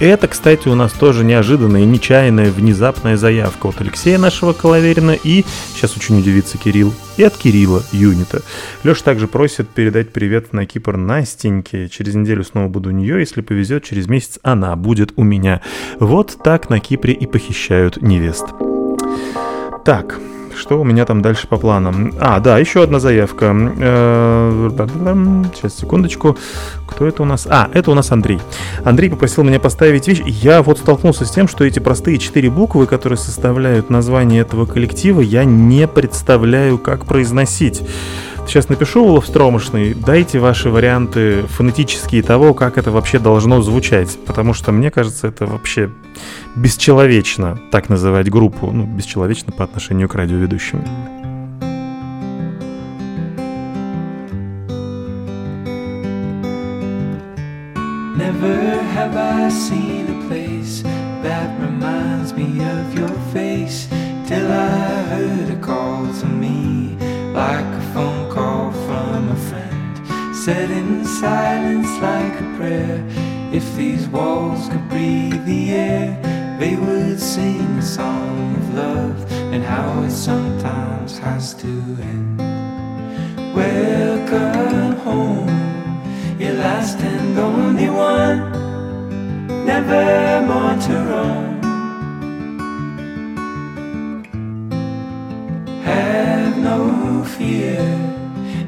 [0.00, 5.96] Это, кстати, у нас тоже неожиданная, нечаянная, внезапная заявка от Алексея нашего Коловерина и, сейчас
[5.96, 8.42] очень удивится Кирилл, и от Кирилла Юнита.
[8.84, 11.88] Леша также просит передать привет на Кипр Настеньке.
[11.88, 15.62] Через неделю снова буду у нее, если повезет, через месяц она будет у меня.
[15.98, 18.44] Вот так на Кипре и похищают невест.
[19.88, 20.20] Так,
[20.54, 22.12] что у меня там дальше по планам?
[22.20, 23.56] А, да, еще одна заявка.
[23.78, 24.68] Э,
[25.54, 26.36] Сейчас, секундочку.
[26.86, 27.46] Кто это у нас?
[27.48, 28.38] А, это у нас Андрей.
[28.84, 30.20] Андрей попросил меня поставить вещь.
[30.26, 35.22] Я вот столкнулся с тем, что эти простые четыре буквы, которые составляют название этого коллектива,
[35.22, 37.80] я не представляю, как произносить.
[38.48, 44.54] Сейчас напишу в Ловстромышный, дайте ваши варианты фонетические того, как это вообще должно звучать, потому
[44.54, 45.90] что мне кажется, это вообще
[46.56, 50.82] бесчеловечно так называть группу, ну, бесчеловечно по отношению к радиоведущим.
[58.16, 60.82] Never have I seen a place
[61.22, 63.88] that reminds me of your face.
[64.26, 66.96] Till I heard a call to me,
[67.34, 68.17] like a phone
[70.48, 73.04] said in silence like a prayer.
[73.52, 79.62] If these walls could breathe the air, they would sing a song of love and
[79.62, 81.68] how it sometimes has to
[82.12, 82.38] end.
[83.54, 85.50] Welcome home,
[86.38, 88.40] your last and only one,
[89.66, 90.06] never
[90.50, 91.60] more to roam.
[95.84, 97.84] Have no fear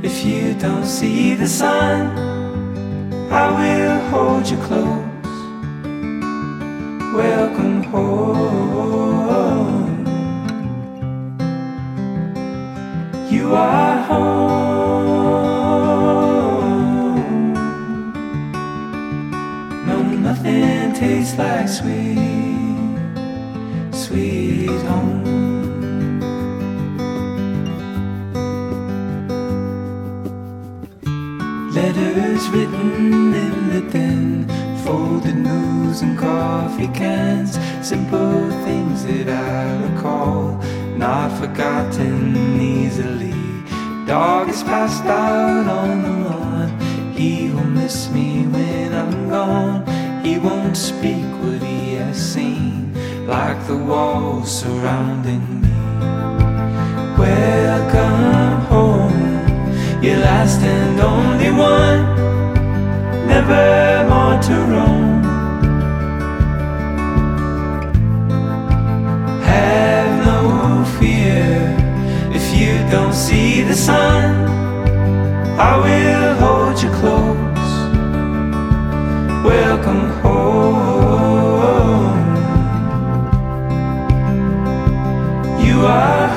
[0.03, 2.17] if you don't see the sun.
[3.31, 5.05] I will hold you close.
[7.15, 8.21] Welcome home.
[13.31, 14.81] You are home.
[19.87, 22.17] No, nothing tastes like sweet,
[23.93, 25.20] sweet home.
[32.13, 34.49] Letters written in the den,
[34.85, 37.57] folded news and coffee cans,
[37.87, 40.61] simple things that I recall,
[40.97, 43.33] not forgotten easily.
[44.07, 46.81] Dog is passed out on the lawn,
[47.13, 50.25] he will miss me when I'm gone.
[50.25, 52.93] He won't speak what he has seen,
[53.29, 55.69] like the walls surrounding me.
[57.17, 58.60] Welcome
[60.03, 62.17] your last and only one,
[63.29, 65.23] never more to roam.
[69.45, 71.77] Have no fear
[72.33, 74.49] if you don't see the sun.
[75.59, 77.73] I will hold you close.
[79.45, 80.61] Welcome home.
[85.67, 86.30] You are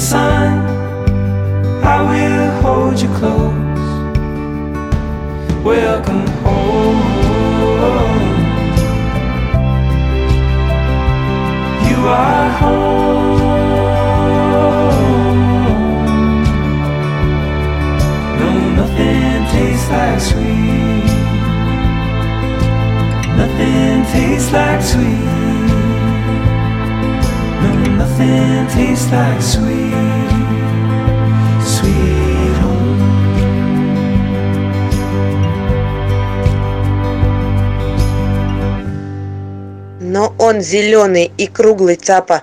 [0.00, 0.64] sun.
[1.84, 3.52] I will hold you close.
[5.62, 7.00] Welcome home.
[11.88, 13.40] You are home.
[18.40, 18.50] No,
[18.80, 21.10] nothing tastes like sweet.
[23.36, 25.39] Nothing tastes like sweet.
[28.20, 30.28] No, nothing tastes like sweet.
[31.64, 33.00] Sweet home.
[40.00, 42.42] Но он зеленый и круглый цапа.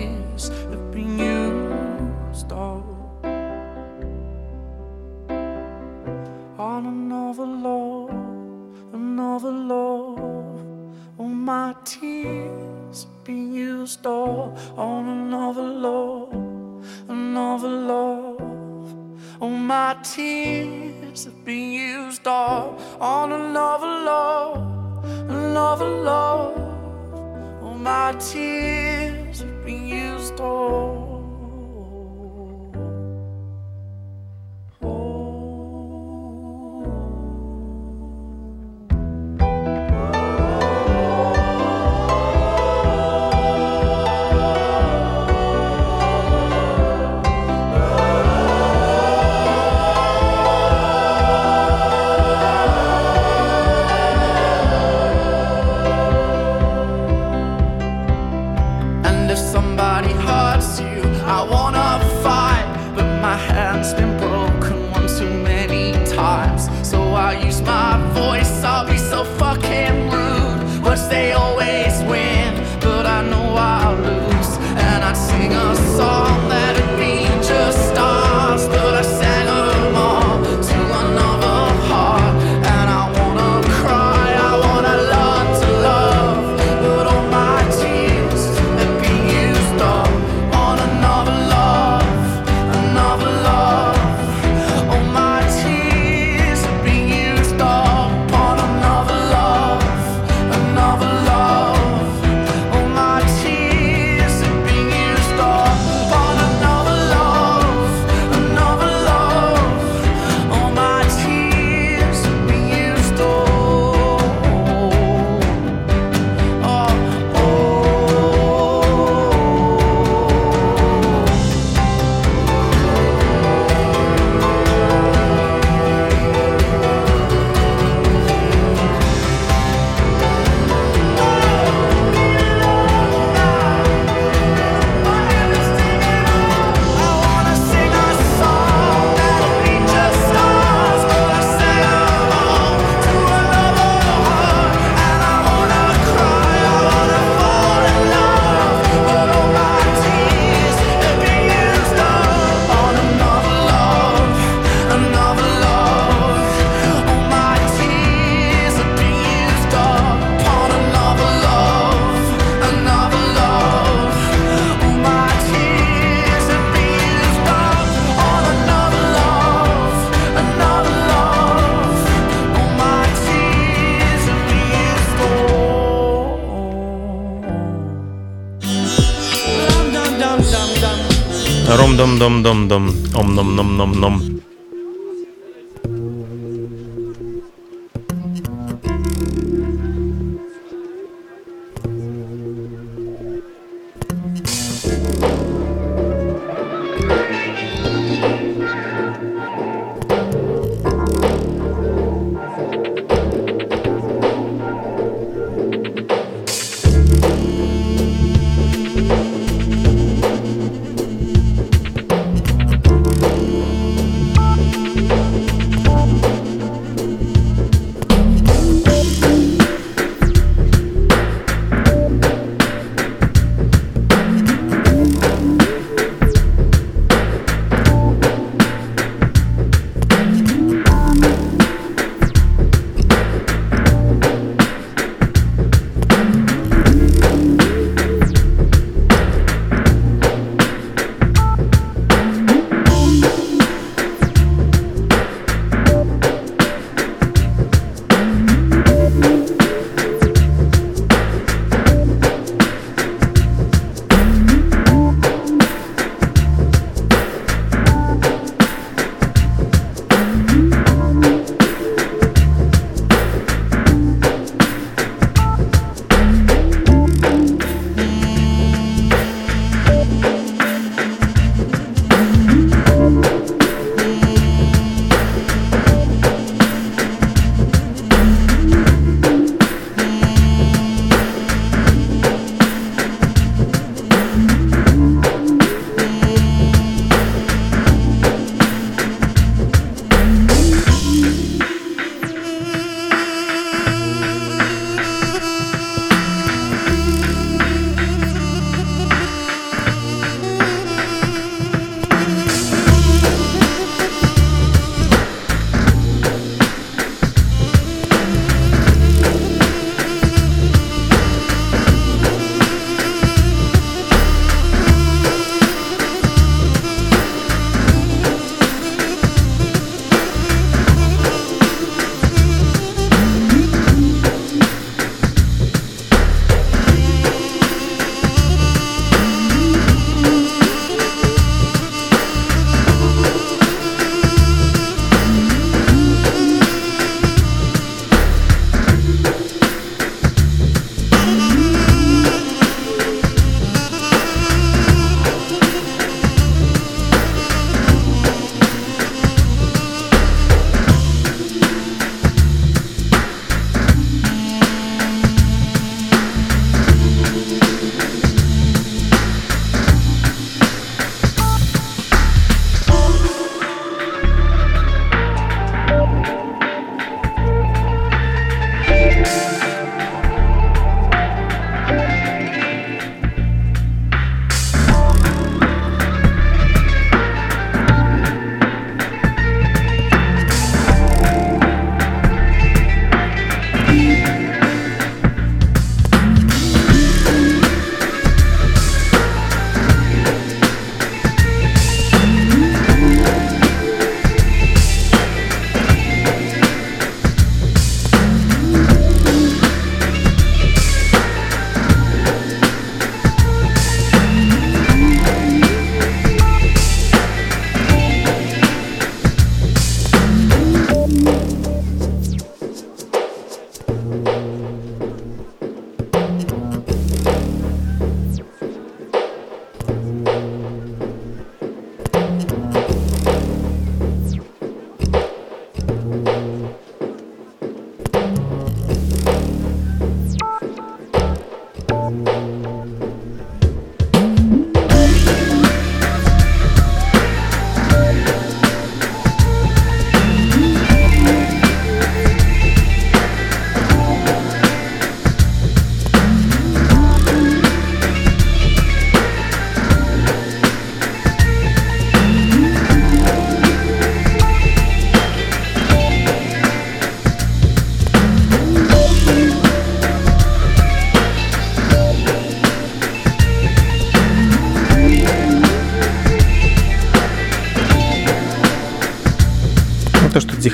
[7.31, 10.19] another love, another love.
[11.17, 16.33] All my tears been used up on another love,
[17.07, 18.41] another love.
[19.39, 27.63] my tears been used all on another love, another love.
[27.63, 31.10] All my tears been used all.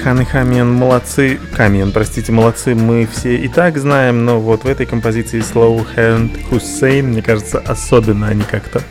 [0.08, 4.66] Дихан и Хамиан молодцы, Камиан, простите, молодцы, мы все и так знаем, но вот в
[4.66, 8.82] этой композиции Slow Hand Hussein, мне кажется, особенно они как-то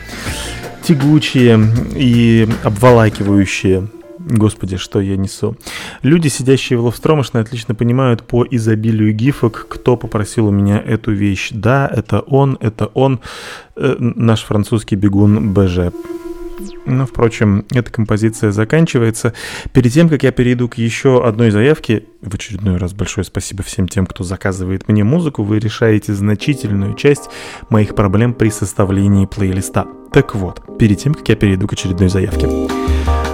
[0.83, 1.59] тягучие
[1.95, 3.87] и обволакивающие.
[4.19, 5.55] Господи, что я несу.
[6.03, 11.49] Люди, сидящие в Ловстромошной, отлично понимают по изобилию гифок, кто попросил у меня эту вещь.
[11.51, 13.21] Да, это он, это он,
[13.75, 15.91] э, наш французский бегун БЖ.
[16.85, 19.33] Но, впрочем, эта композиция заканчивается.
[19.73, 23.87] Перед тем, как я перейду к еще одной заявке, в очередной раз большое спасибо всем
[23.87, 25.43] тем, кто заказывает мне музыку.
[25.43, 27.29] Вы решаете значительную часть
[27.69, 29.87] моих проблем при составлении плейлиста.
[30.11, 32.47] Так вот, перед тем, как я перейду к очередной заявке.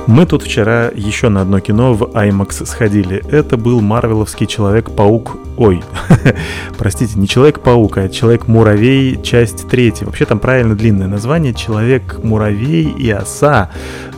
[0.05, 3.23] Мы тут вчера еще на одно кино в IMAX сходили.
[3.31, 5.37] Это был марвеловский Человек-паук.
[5.55, 5.81] Ой,
[6.77, 10.05] простите, не Человек-паук, а Человек-муравей, часть третья.
[10.05, 11.53] Вообще там правильно длинное название.
[11.53, 13.69] Человек-муравей и оса.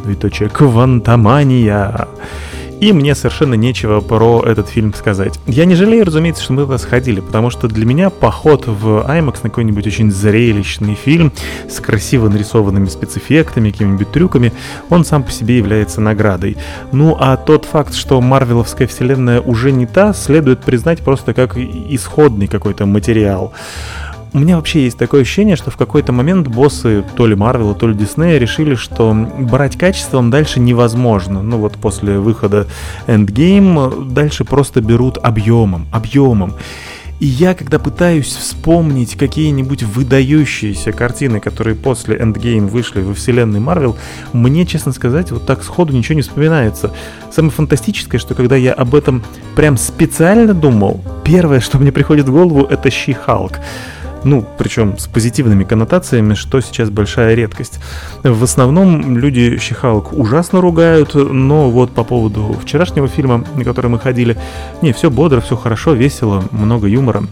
[0.04, 2.08] Двоеточие Квантомания.
[2.80, 5.40] И мне совершенно нечего про этот фильм сказать.
[5.48, 9.40] Я не жалею, разумеется, что мы туда сходили, потому что для меня поход в IMAX
[9.44, 11.32] на какой-нибудь очень зрелищный фильм
[11.70, 14.52] с красиво нарисованными спецэффектами, какими-нибудь трюками,
[14.90, 16.58] он сам по себе является наградой.
[16.92, 22.48] Ну а тот факт, что Марвеловская вселенная уже не та, следует признать просто как исходный
[22.48, 23.54] какой-то материал.
[24.36, 27.88] У меня вообще есть такое ощущение, что в какой-то момент боссы то ли Марвела, то
[27.88, 31.42] ли Диснея решили, что брать качеством дальше невозможно.
[31.42, 32.68] Ну вот после выхода
[33.08, 36.56] Endgame дальше просто берут объемом, объемом.
[37.22, 43.96] И я, когда пытаюсь вспомнить какие-нибудь выдающиеся картины, которые после Endgame вышли во вселенной Марвел,
[44.34, 46.92] мне, честно сказать, вот так сходу ничего не вспоминается.
[47.32, 49.24] Самое фантастическое, что когда я об этом
[49.56, 53.62] прям специально думал, первое, что мне приходит в голову, это Щи-Халк.
[54.26, 57.80] Ну, причем с позитивными коннотациями, что сейчас большая редкость.
[58.24, 64.00] В основном люди Щихалк ужасно ругают, но вот по поводу вчерашнего фильма, на который мы
[64.00, 64.36] ходили,
[64.82, 67.24] не, все бодро, все хорошо, весело, много юмора.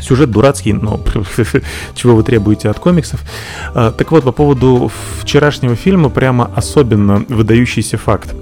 [0.00, 1.00] Сюжет дурацкий, но
[1.96, 3.20] чего вы требуете от комиксов.
[3.74, 8.32] А, Так вот, по поводу вчерашнего фильма прямо особенно выдающийся факт.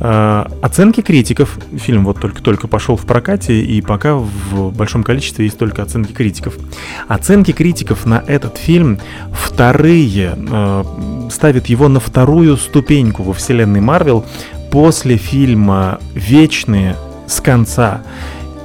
[0.00, 1.58] А, Оценки критиков.
[1.76, 6.56] Фильм вот только-только пошел в прокате, и пока в большом количестве есть только оценки критиков.
[7.08, 9.00] Оценки критиков на этот фильм
[9.32, 10.84] вторые, э,
[11.30, 14.24] ставят его на вторую ступеньку во вселенной Марвел
[14.70, 16.96] после фильма «Вечные»
[17.26, 18.02] с конца.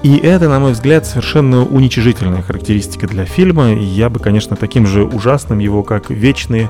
[0.03, 3.73] И это, на мой взгляд, совершенно уничижительная характеристика для фильма.
[3.73, 6.69] Я бы, конечно, таким же ужасным его, как «Вечные»,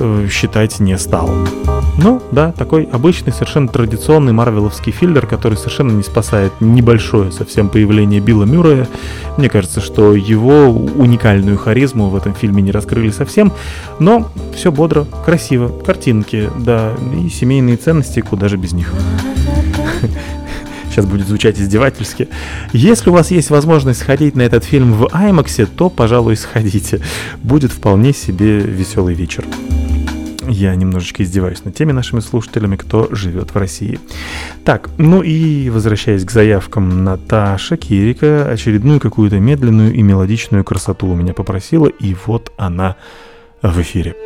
[0.00, 1.30] э, считать не стал.
[2.02, 8.20] Ну, да, такой обычный, совершенно традиционный марвеловский филлер, который совершенно не спасает небольшое совсем появление
[8.20, 8.88] Билла Мюррея.
[9.36, 13.52] Мне кажется, что его уникальную харизму в этом фильме не раскрыли совсем,
[13.98, 18.92] но все бодро, красиво, картинки, да, и семейные ценности, куда же без них.
[20.90, 22.28] Сейчас будет звучать издевательски.
[22.72, 27.00] Если у вас есть возможность сходить на этот фильм в IMAX, то, пожалуй, сходите.
[27.42, 29.44] Будет вполне себе веселый вечер.
[30.50, 34.00] Я немножечко издеваюсь над теми нашими слушателями, кто живет в России.
[34.64, 41.14] Так, ну и возвращаясь к заявкам, Наташа Кирика очередную какую-то медленную и мелодичную красоту у
[41.14, 42.96] меня попросила, и вот она
[43.62, 44.16] в эфире.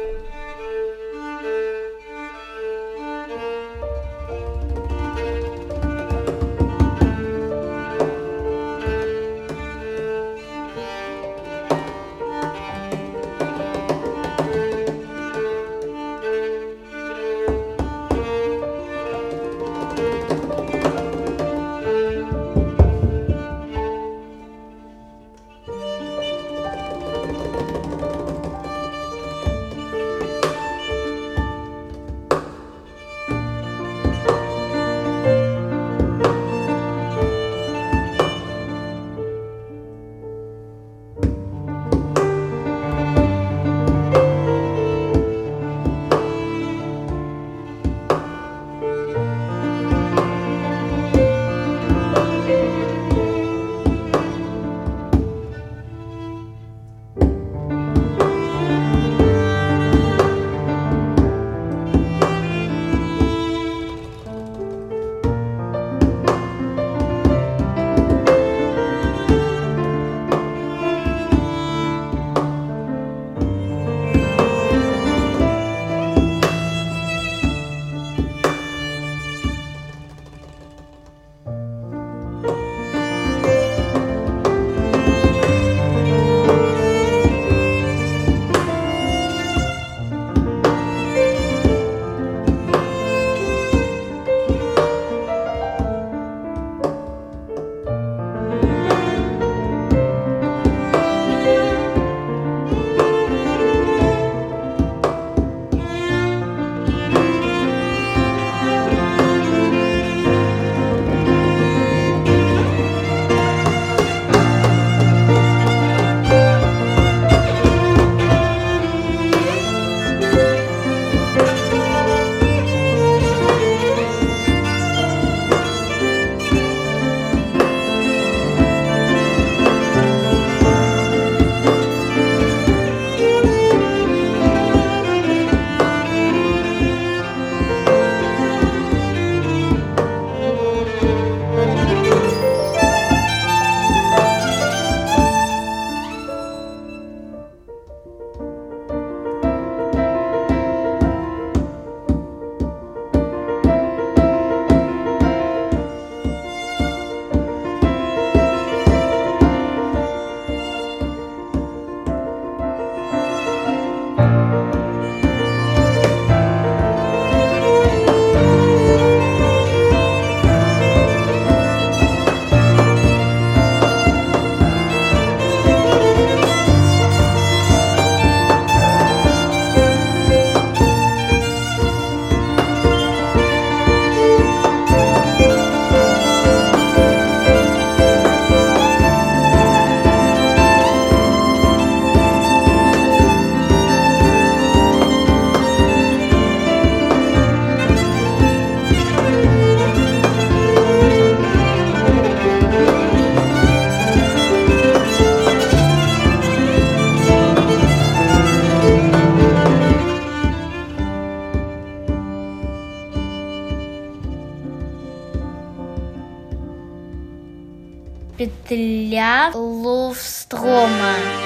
[219.15, 221.43] Петля Ловстрома.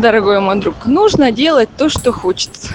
[0.00, 2.74] Дорогой мой друг, нужно делать то, что хочется.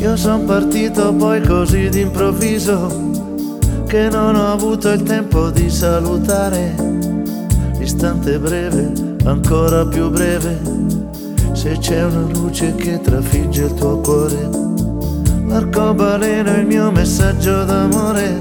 [0.00, 3.07] Io sono partito poi così d'improvviso
[3.88, 6.74] che non ho avuto il tempo di salutare.
[7.78, 8.92] L'istante breve,
[9.24, 10.60] ancora più breve,
[11.52, 14.50] se c'è una luce che trafigge il tuo cuore.
[15.46, 18.36] L'arcobaleno è il mio messaggio d'amore,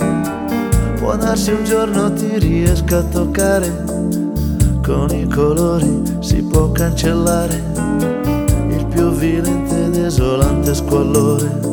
[0.99, 3.85] può darsi un giorno ti riesca a toccare.
[4.83, 7.63] Con i colori si può cancellare
[8.69, 11.66] il più vilente e desolante squallore.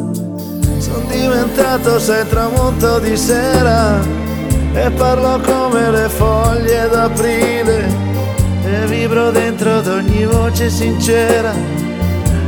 [1.24, 3.98] Diventato sei tramonto di sera
[4.74, 7.88] e parlo come le foglie d'aprile
[8.62, 11.51] e vibro dentro ad ogni voce sincera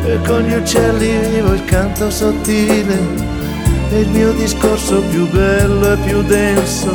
[0.05, 2.98] e con gli uccelli vivo il canto sottile
[3.93, 6.94] e il mio discorso più bello e più denso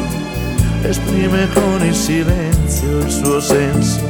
[0.84, 4.08] esprime con il silenzio il suo senso.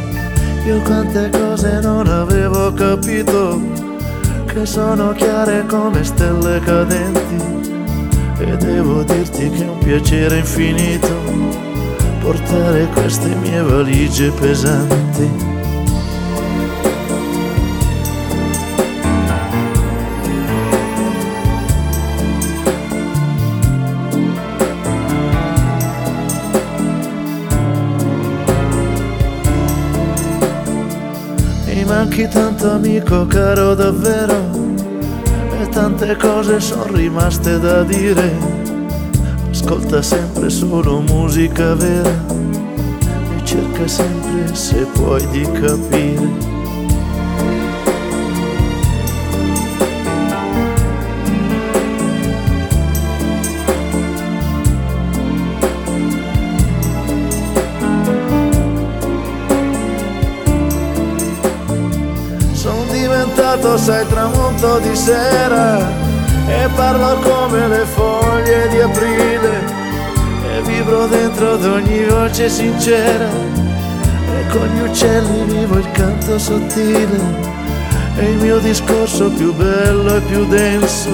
[0.66, 3.62] Io quante cose non avevo capito
[4.46, 7.61] che sono chiare come stelle cadenti
[8.42, 11.08] e devo dirti che è un piacere infinito
[12.20, 15.50] portare queste mie valigie pesanti.
[31.92, 34.51] manchi tanto amico caro davvero
[35.72, 38.36] tante cose sono rimaste da dire.
[39.50, 42.10] Ascolta sempre solo musica vera
[43.38, 46.50] e cerca sempre se puoi di capire.
[62.54, 65.80] Sono diventato, sai, tramonto di sera
[66.48, 69.60] e parlo come le foglie di aprile
[70.54, 77.20] e vibro dentro ad ogni voce sincera e con gli uccelli vivo il canto sottile
[78.18, 81.10] e il mio discorso più bello e più denso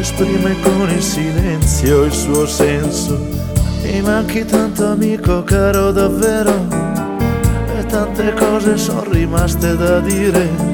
[0.00, 3.16] esprime con il silenzio il suo senso.
[3.82, 6.66] Mi manchi tanto amico caro davvero
[7.78, 10.69] e tante cose sono rimaste da dire.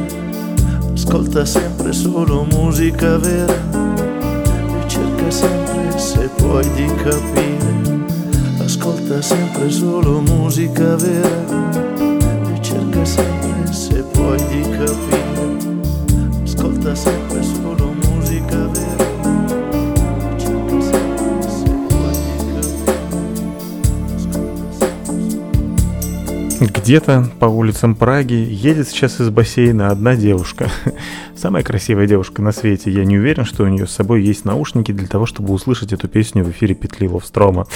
[1.16, 8.04] Ascolta sempre solo musica vera e cerca sempre se puoi di capire.
[8.58, 11.30] Ascolta sempre solo musica vera
[12.54, 14.65] e cerca sempre se puoi di capire.
[26.86, 30.70] Где-то по улицам Праги едет сейчас из бассейна одна девушка.
[31.34, 32.92] Самая красивая девушка на свете.
[32.92, 36.06] Я не уверен, что у нее с собой есть наушники для того, чтобы услышать эту
[36.06, 37.66] песню в эфире Петли Ловстрома.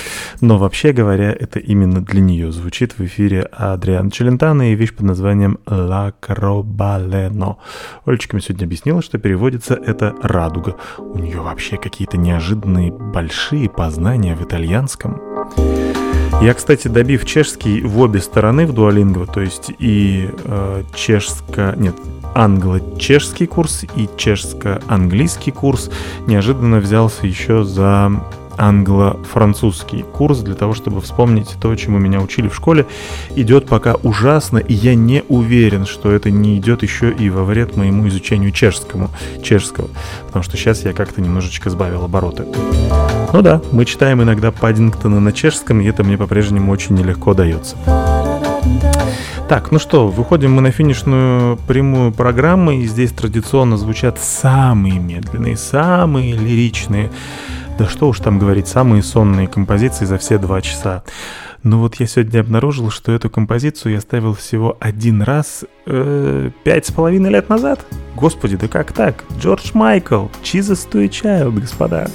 [0.41, 5.07] Но вообще говоря, это именно для нее звучит в эфире Адриан Челентано и вещь под
[5.07, 7.57] названием «La Crobaleno».
[8.05, 10.77] Олечка мне сегодня объяснила, что переводится это «радуга».
[10.99, 15.21] У нее вообще какие-то неожиданные большие познания в итальянском.
[16.43, 21.75] Я, кстати, добив чешский в обе стороны в дуалинго, то есть и э, чешско...
[21.77, 21.95] Нет,
[22.35, 25.91] англо-чешский курс и чешско-английский курс,
[26.27, 28.11] неожиданно взялся еще за
[28.61, 32.87] англо-французский курс для того, чтобы вспомнить то, чему меня учили в школе,
[33.35, 37.77] идет пока ужасно, и я не уверен, что это не идет еще и во вред
[37.77, 39.09] моему изучению чешскому,
[39.43, 39.89] чешского,
[40.27, 42.45] потому что сейчас я как-то немножечко сбавил обороты.
[43.33, 47.77] Ну да, мы читаем иногда Паддингтона на чешском, и это мне по-прежнему очень нелегко дается.
[49.49, 55.57] Так, ну что, выходим мы на финишную прямую программы, и здесь традиционно звучат самые медленные,
[55.57, 57.11] самые лиричные,
[57.81, 61.03] да что уж там говорить, самые сонные композиции за все два часа.
[61.63, 66.85] Но вот я сегодня обнаружил, что эту композицию я ставил всего один раз э, пять
[66.85, 67.81] с половиной лет назад.
[68.15, 69.25] Господи, да как так?
[69.39, 72.07] Джордж Майкл, Jesus to a Child, господа.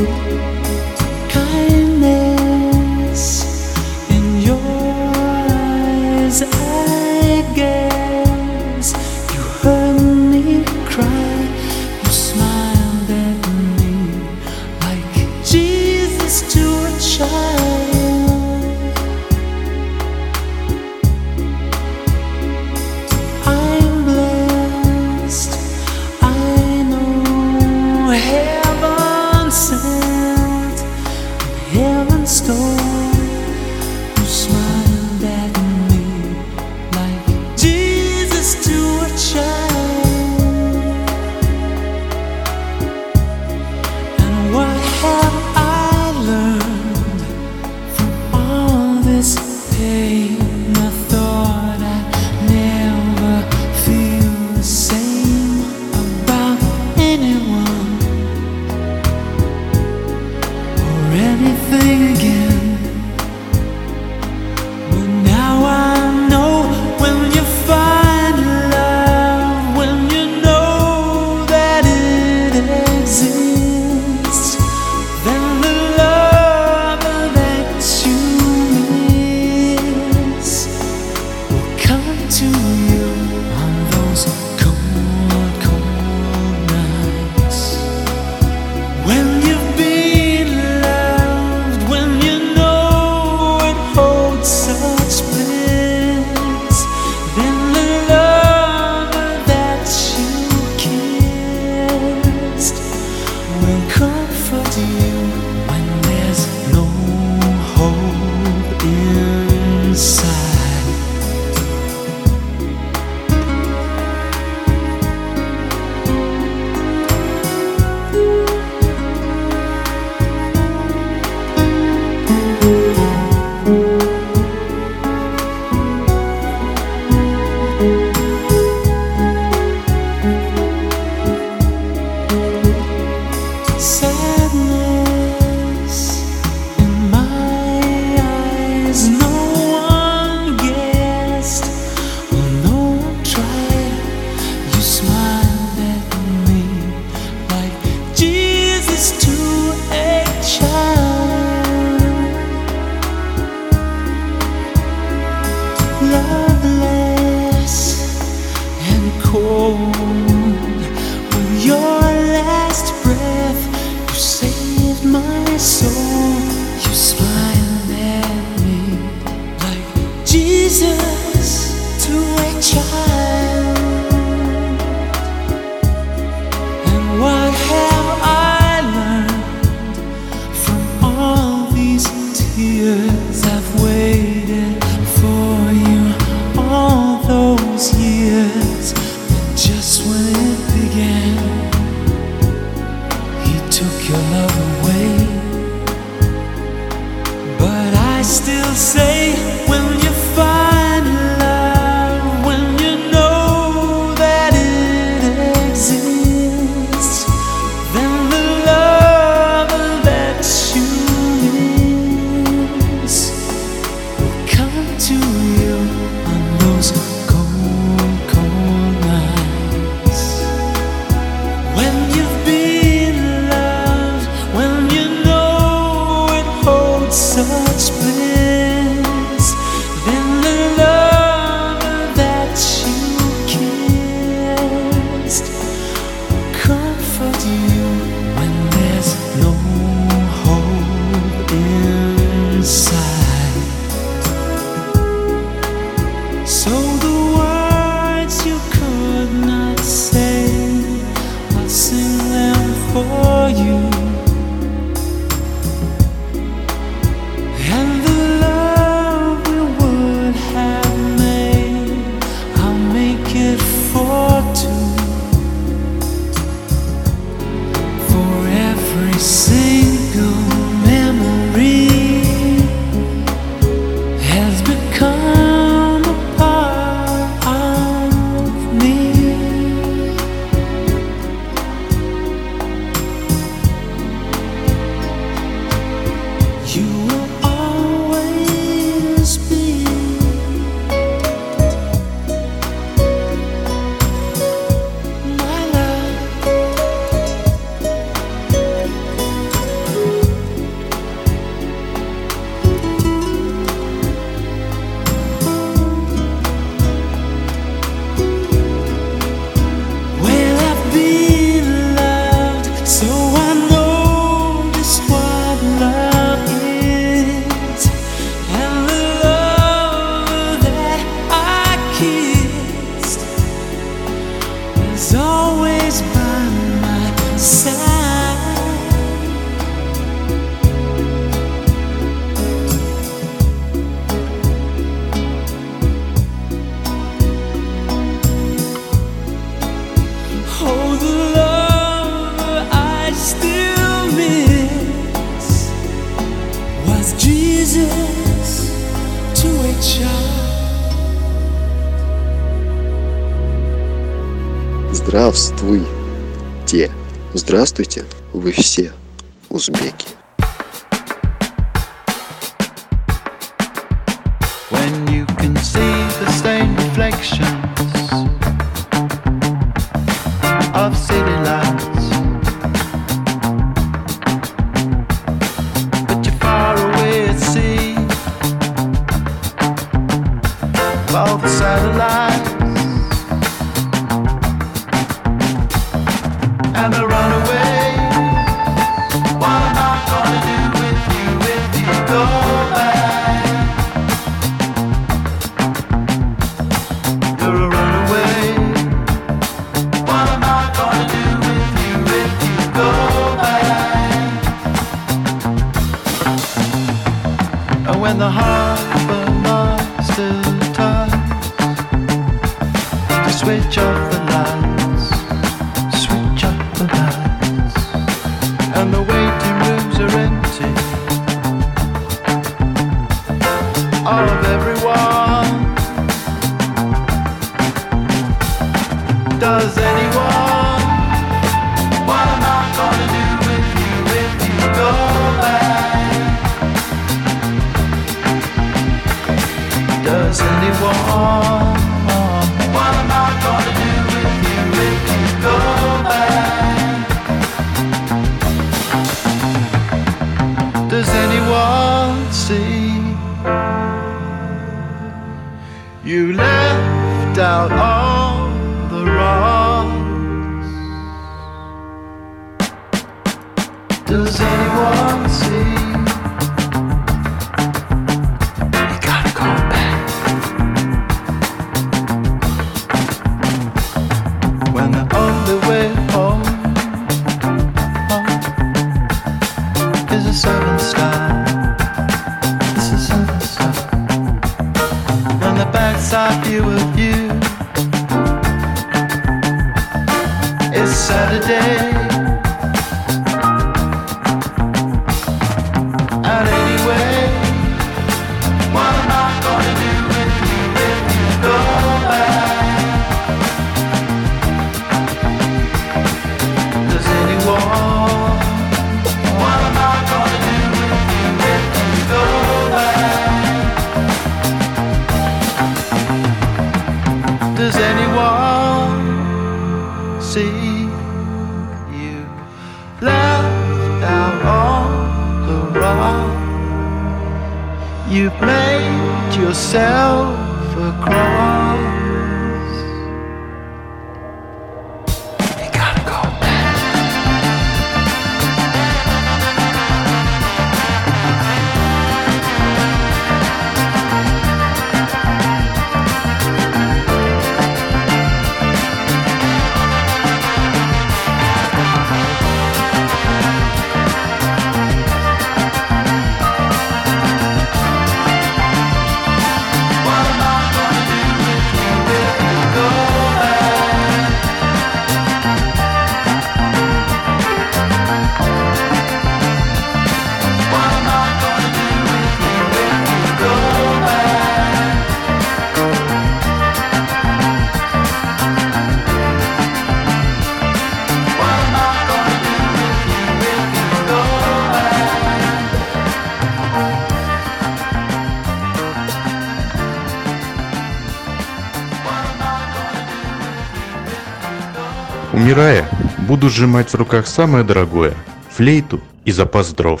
[596.48, 598.14] буду сжимать в руках самое дорогое–
[598.50, 600.00] флейту и запас дров.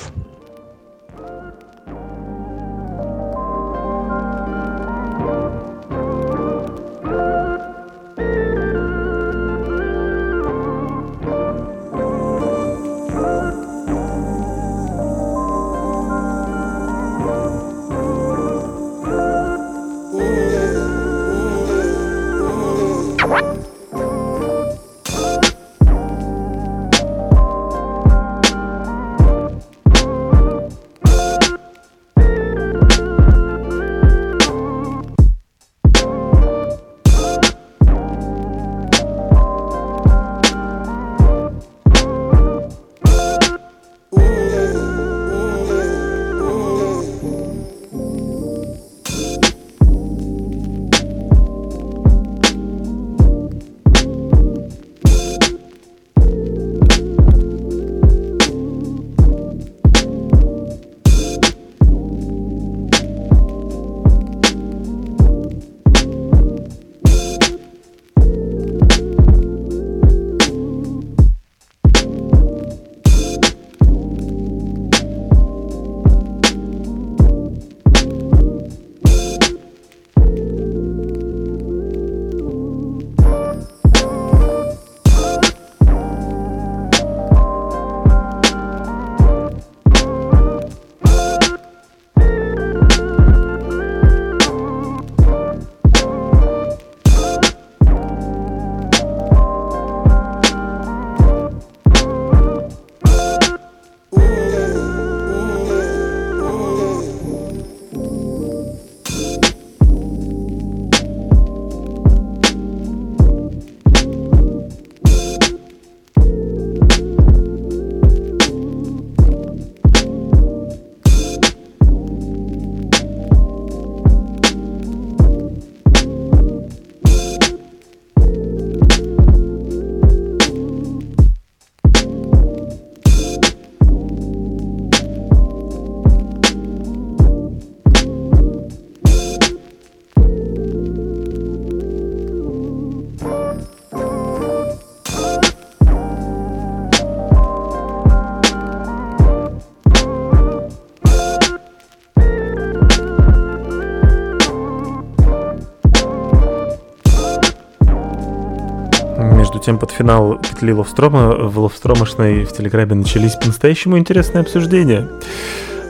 [159.58, 165.08] Между тем, под финал петли Ловстрома в Ловстромошной в Телеграме начались по-настоящему интересные обсуждения.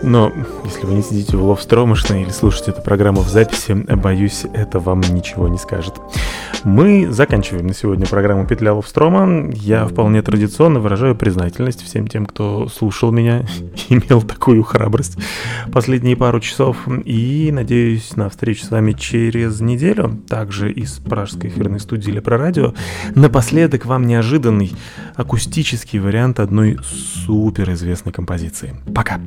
[0.03, 0.33] Но
[0.65, 5.03] если вы не сидите в Ловстромышной или слушаете эту программу в записи, боюсь, это вам
[5.03, 5.93] ничего не скажет.
[6.65, 9.51] Мы заканчиваем на сегодня программу «Петля Ловстрома».
[9.55, 13.47] Я вполне традиционно выражаю признательность всем тем, кто слушал меня,
[13.89, 15.17] имел такую храбрость
[15.73, 16.77] последние пару часов.
[17.05, 22.39] И надеюсь на встречу с вами через неделю, также из пражской эфирной студии или про
[22.39, 22.75] радио.
[23.15, 24.73] Напоследок вам неожиданный
[25.15, 28.75] акустический вариант одной суперизвестной композиции.
[28.95, 29.21] Пока!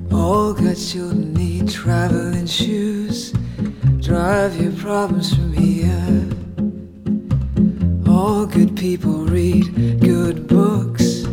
[1.62, 3.32] Traveling shoes.
[4.00, 6.51] Drive your problems from here.
[8.12, 11.24] All good people read good books.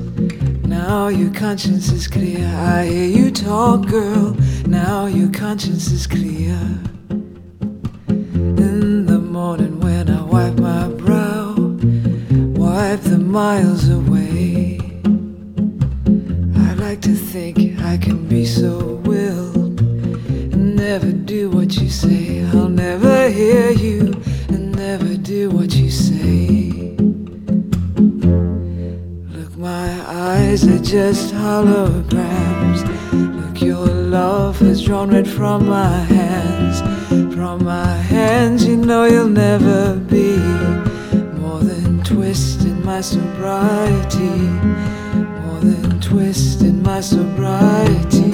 [0.64, 2.46] Now your conscience is clear.
[2.46, 4.36] I hear you talk, girl.
[4.66, 6.56] Now your conscience is clear.
[8.08, 11.54] In the morning when I wipe my brow,
[12.64, 14.78] wipe the miles away.
[16.66, 22.44] I like to think I can be so willed and never do what you say.
[22.44, 24.14] I'll never hear you
[24.48, 25.87] and never do what you
[30.58, 32.82] eyes are just holograms.
[33.12, 36.80] Look, your love has drawn red from my hands.
[37.34, 40.36] From my hands, you know you'll never be
[41.38, 44.48] more than twist in my sobriety
[45.60, 48.27] more than twist in my sobriety.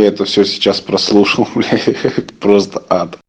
[0.00, 1.78] Я это все сейчас прослушал, бля?
[2.40, 3.19] Просто ад.